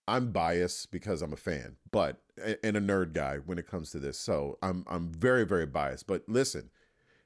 [0.07, 2.20] I'm biased because I'm a fan, but
[2.62, 4.18] and a nerd guy when it comes to this.
[4.18, 6.07] So I'm, I'm very, very biased.
[6.07, 6.70] But listen,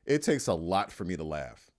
[0.06, 1.70] it takes a lot for me to laugh,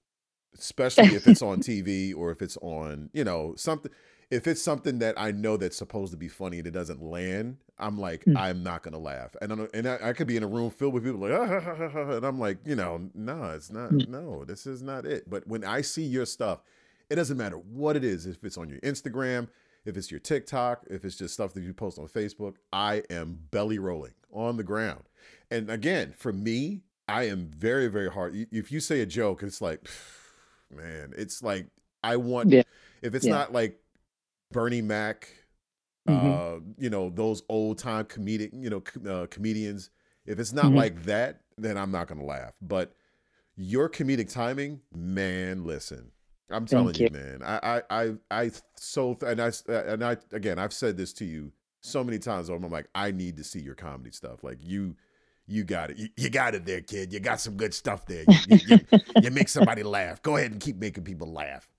[0.58, 3.92] especially if it's on TV or if it's on, you know, something.
[4.32, 7.58] If it's something that I know that's supposed to be funny and it doesn't land,
[7.80, 8.38] I'm like, Mm.
[8.38, 9.36] I'm not gonna laugh.
[9.42, 11.32] And I don't, and I, I could be in a room filled with people like,
[11.32, 13.92] ah, ha, ha, ha," and I'm like, you know, no, it's not.
[13.92, 14.08] Mm.
[14.10, 15.28] No, this is not it.
[15.30, 16.62] But when I see your stuff,
[17.10, 18.28] it doesn't matter what it is.
[18.28, 19.48] If it's on your Instagram,
[19.86, 23.40] if it's your TikTok, if it's just stuff that you post on Facebook, I am
[23.50, 25.04] belly rolling on the ground.
[25.50, 28.36] And again, for me, I am very, very hard.
[28.52, 29.90] If you say a joke, it's like,
[30.72, 31.66] man, it's like
[32.04, 32.50] I want.
[32.52, 32.62] Yeah.
[33.02, 33.34] If it's Yeah.
[33.34, 33.80] not like
[34.52, 35.30] Bernie Mac,
[36.08, 36.58] Mhm.
[36.58, 39.90] uh, you know those old time comedic, you know, uh, comedians.
[40.26, 40.76] If it's not Mhm.
[40.76, 42.54] like that, then I'm not gonna laugh.
[42.62, 42.96] But
[43.56, 46.12] your comedic timing, man, listen,
[46.50, 47.10] I'm telling you, you.
[47.12, 47.44] man.
[47.44, 51.52] I, I, I, I so and I and I again, I've said this to you
[51.82, 52.50] so many times.
[52.50, 54.44] I'm like, I need to see your comedy stuff.
[54.44, 54.96] Like you,
[55.48, 55.98] you got it.
[55.98, 57.14] You, you got it there, kid.
[57.14, 58.26] You got some good stuff there.
[58.46, 58.80] You, you,
[59.22, 60.22] you make somebody laugh.
[60.22, 61.70] Go ahead and keep making people laugh.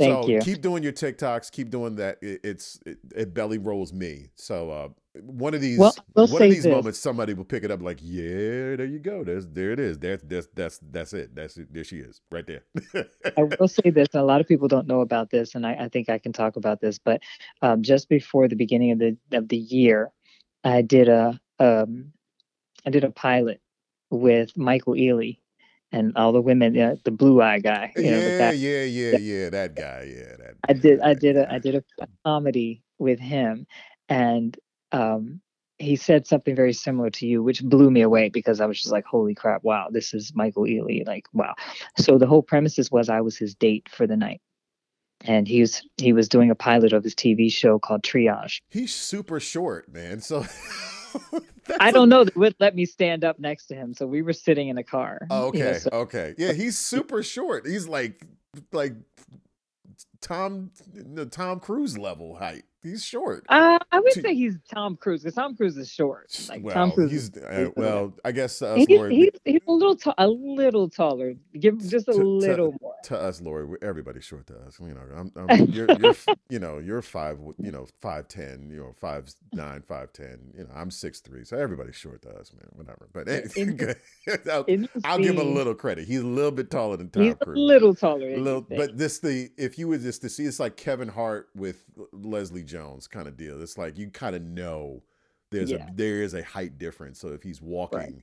[0.00, 0.40] Thank so you.
[0.40, 1.52] keep doing your TikToks.
[1.52, 2.18] Keep doing that.
[2.22, 4.30] It, it's it, it belly rolls me.
[4.34, 4.88] So uh,
[5.20, 6.72] one of these Well, I will one of these this.
[6.72, 9.22] moments, somebody will pick it up like, yeah, there you go.
[9.22, 9.98] There's there it is.
[9.98, 11.34] That's that's that's that's it.
[11.34, 11.72] That's it.
[11.72, 12.64] There she is, right there.
[13.36, 15.88] I will say this, a lot of people don't know about this, and I, I
[15.88, 16.98] think I can talk about this.
[16.98, 17.20] But
[17.60, 20.10] um, just before the beginning of the of the year,
[20.64, 22.12] I did a um,
[22.86, 23.60] I did a pilot
[24.10, 25.38] with Michael Ealy
[25.92, 27.92] and all the women, uh, the blue eye guy.
[27.96, 28.52] You know, yeah, guy.
[28.52, 29.50] yeah, yeah, yeah.
[29.50, 30.12] That guy.
[30.14, 30.54] Yeah, that.
[30.68, 31.52] I did I did a.
[31.52, 31.84] I did a
[32.24, 33.66] comedy with him,
[34.08, 34.56] and
[34.92, 35.40] um,
[35.78, 38.92] he said something very similar to you, which blew me away because I was just
[38.92, 39.64] like, "Holy crap!
[39.64, 41.54] Wow, this is Michael Ealy!" Like, wow.
[41.98, 44.40] So the whole premises was I was his date for the night,
[45.22, 48.60] and he was he was doing a pilot of his TV show called Triage.
[48.68, 50.20] He's super short, man.
[50.20, 50.44] So
[51.80, 54.22] I a- don't know they would let me stand up next to him, so we
[54.22, 55.26] were sitting in a car.
[55.30, 56.34] Oh, you know, okay, so- okay.
[56.38, 57.66] Yeah, he's super short.
[57.66, 58.26] He's like
[58.72, 58.94] like
[60.20, 62.64] Tom the Tom Cruise level height.
[62.82, 63.44] He's short.
[63.48, 66.30] uh, I would T- say he's Tom Cruise because Tom Cruise is short.
[66.48, 67.10] Like well, Tom Cruise.
[67.10, 68.14] he's uh, well.
[68.24, 71.34] I guess uh, He's, Lori, he's, he's a little ta- a little taller.
[71.58, 72.94] Give him just a To- to- little more.
[73.04, 74.78] to us, Lori, everybody's short to us.
[74.80, 76.14] You know, I'm, I'm you're, you're,
[76.48, 80.38] you know, you're five, you know, five ten, you know, five nine, five ten.
[80.56, 82.66] You know, I'm six three, so everybody's short to us, man.
[82.72, 83.08] Whatever.
[83.12, 83.96] But In- good.
[84.50, 84.64] I'll,
[85.04, 86.06] I'll give him a little credit.
[86.08, 88.28] He's a little bit taller than Tom He's a little taller.
[88.30, 91.48] A little, but this the if you were just to see, it's like Kevin Hart
[91.54, 93.60] with Leslie Jones kind of deal.
[93.62, 95.02] It's like you kind of know
[95.50, 95.88] there's Yeah.
[95.88, 97.18] a there is a height difference.
[97.18, 98.22] So if he's walking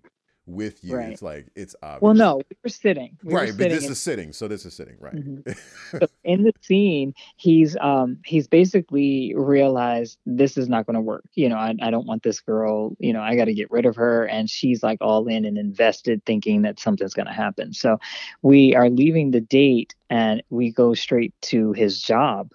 [0.50, 1.12] with you, Right.
[1.12, 2.02] it's like it's obvious.
[2.02, 3.18] well, no, we were sitting.
[3.22, 5.14] We right, were but sitting this in- is sitting, so this is sitting, right?
[5.14, 5.58] Mhm.
[6.00, 11.26] so in the scene, he's um he's basically realized this is not going to work.
[11.36, 12.95] You know, I, I don't want this girl.
[12.98, 15.58] You know, I got to get rid of her, and she's like all in and
[15.58, 17.74] invested, thinking that something's going to happen.
[17.74, 18.00] So
[18.41, 22.54] we are leaving the date, and we go straight to his job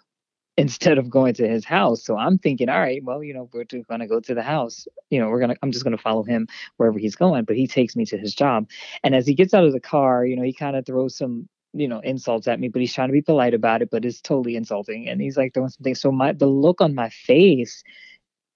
[0.57, 2.05] instead of going to his house.
[2.05, 4.87] So I'm thinking, all right, well, you know, we're going to go to the house.
[5.11, 5.57] You know, we're gonna.
[5.63, 6.47] I'm just going to follow him
[6.77, 7.45] wherever he's going.
[7.45, 8.69] But he takes me to his job,
[9.03, 11.49] and as he gets out of the car, you know, he kind of throws some
[11.75, 14.21] you know insults at me but he's trying to be polite about it but it's
[14.21, 17.83] totally insulting and he's like throwing something so my the look on my face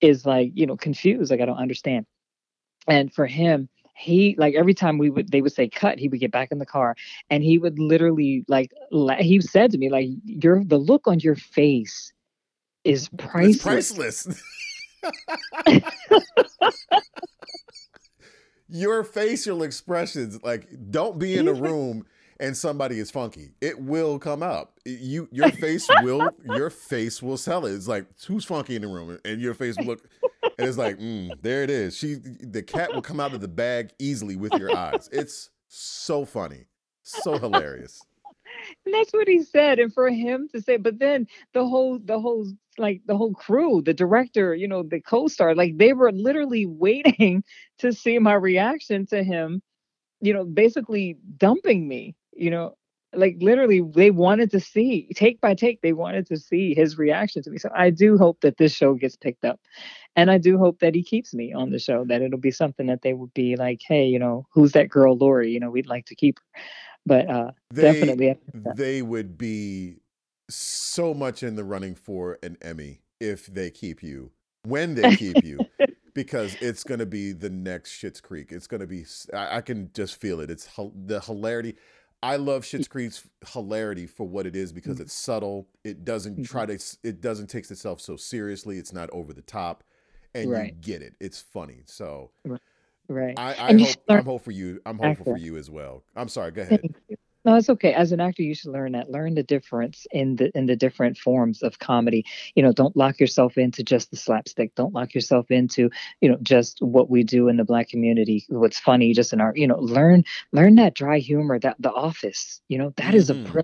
[0.02, 2.04] is like you know confused like i don't understand
[2.86, 6.20] and for him he like every time we would they would say cut he would
[6.20, 6.94] get back in the car
[7.30, 11.18] and he would literally like la- he said to me like your the look on
[11.20, 12.12] your face
[12.84, 14.42] is It's priceless priceless.
[18.68, 22.04] Your facial expressions, like, don't be in a room
[22.40, 23.52] and somebody is funky.
[23.60, 24.78] It will come up.
[24.84, 27.74] You, your face will, your face will sell it.
[27.74, 29.18] It's like, who's funky in the room?
[29.24, 30.08] And your face will look,
[30.58, 31.96] and it's like, mm, there it is.
[31.96, 35.08] She, the cat will come out of the bag easily with your eyes.
[35.12, 36.66] It's so funny,
[37.02, 38.06] so hilarious.
[38.84, 39.78] And that's what he said.
[39.78, 42.46] And for him to say, but then the whole, the whole,
[42.78, 47.44] like the whole crew, the director, you know, the co-star, like they were literally waiting
[47.78, 49.62] to see my reaction to him,
[50.20, 52.76] you know, basically dumping me, you know.
[53.14, 57.42] like literally they wanted to see take by take they wanted to see his reaction
[57.42, 59.58] to me so i do hope that this show gets picked up
[60.16, 62.86] and i do hope that he keeps me on the show that it'll be something
[62.86, 65.86] that they would be like hey you know who's that girl lori you know we'd
[65.86, 66.60] like to keep her
[67.06, 68.36] but uh They, definitely
[68.74, 69.98] they would be
[70.48, 74.30] so much in the running for an Emmy if they keep you,
[74.64, 75.58] when they keep you,
[76.14, 78.52] because it's going to be the next Schitt's Creek.
[78.52, 80.50] It's going to be, I can just feel it.
[80.50, 81.76] It's the hilarity.
[82.22, 85.68] I love Schitt's Creek's hilarity for what it is because it's subtle.
[85.84, 88.78] It doesn't try to, it doesn't take itself so seriously.
[88.78, 89.84] It's not over the top
[90.36, 90.80] and you Right.
[90.80, 91.14] get it.
[91.20, 91.82] It's funny.
[91.86, 92.30] So
[93.08, 94.80] right I, I hope, I'm hopeful for you.
[94.86, 96.02] I'm hopeful for you as well.
[96.14, 96.50] I'm sorry.
[96.50, 96.82] Go ahead.
[97.44, 97.94] No, it's okay.
[97.94, 99.08] As an actor, you should learn that.
[99.08, 102.24] Learn the difference in the in the different forms of comedy.
[102.56, 104.74] You know, don't lock yourself into just the slapstick.
[104.74, 105.88] Don't lock yourself into,
[106.20, 109.52] you know, just what we do in the black community, what's funny, just in our,
[109.54, 112.60] you know, learn learn that dry humor, that the office.
[112.66, 113.46] You know, that is Mhm.
[113.46, 113.62] a pri-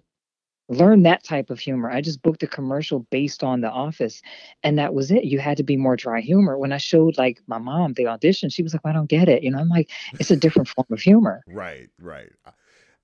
[0.73, 1.91] learn that type of humor.
[1.91, 4.23] I just booked a commercial based on the office
[4.63, 5.25] and that was it.
[5.25, 6.59] You had to be more dry humor.
[6.59, 9.43] When I showed like my mom the audition, she was like, I don't get it.
[9.43, 11.45] You know, I'm like, it's a different form of humor.
[11.47, 12.31] Right, right.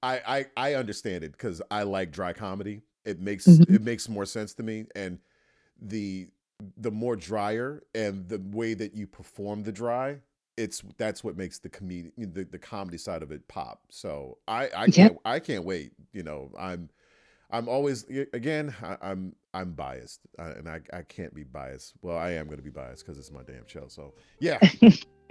[0.03, 2.83] I I I understand it because I like dry comedy.
[3.05, 3.65] It makes Mhm.
[3.69, 5.19] it makes more sense to me, and
[5.81, 6.29] the
[6.77, 10.19] the more drier and the way that you perform the dry,
[10.57, 13.83] it's that's what makes the comedy the, the comedy side of it pop.
[13.91, 15.93] So I I can't I can't wait.
[16.13, 16.91] You know I'm
[17.51, 21.95] I'm always again I, I'm I'm biased uh, and I I can't be biased.
[22.03, 23.87] Well I am going to be biased because it's my damn show.
[23.89, 24.59] So yeah.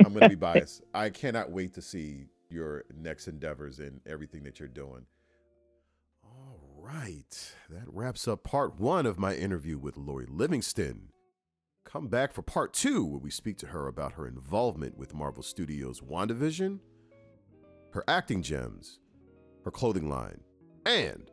[0.06, 0.84] I'm going to be biased.
[0.94, 5.06] I cannot wait to see your next endeavors and everything that you're doing.
[6.24, 7.54] All right.
[7.70, 11.10] That wraps up part one of my interview with Lori Livingston.
[11.86, 15.42] Come back for part two, where we speak to her about her involvement with Marvel
[15.42, 16.80] Studios' WandaVision,
[17.94, 19.00] her acting gems,
[19.64, 20.42] her clothing line,
[20.86, 21.32] and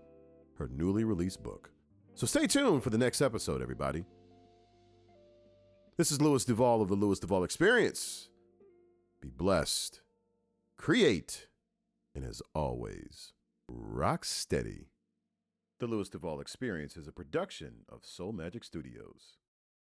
[0.59, 1.71] her newly released book.
[2.15, 4.05] So stay tuned for the next episode, everybody.
[5.97, 8.29] This is Lewis Duval of the Lewis Duval Experience.
[9.21, 10.01] Be blessed,
[10.77, 11.47] create,
[12.15, 13.33] and as always,
[13.69, 14.89] rock steady.
[15.81, 19.39] The Lewis Duval Experience is a production of Soul Magic Studios.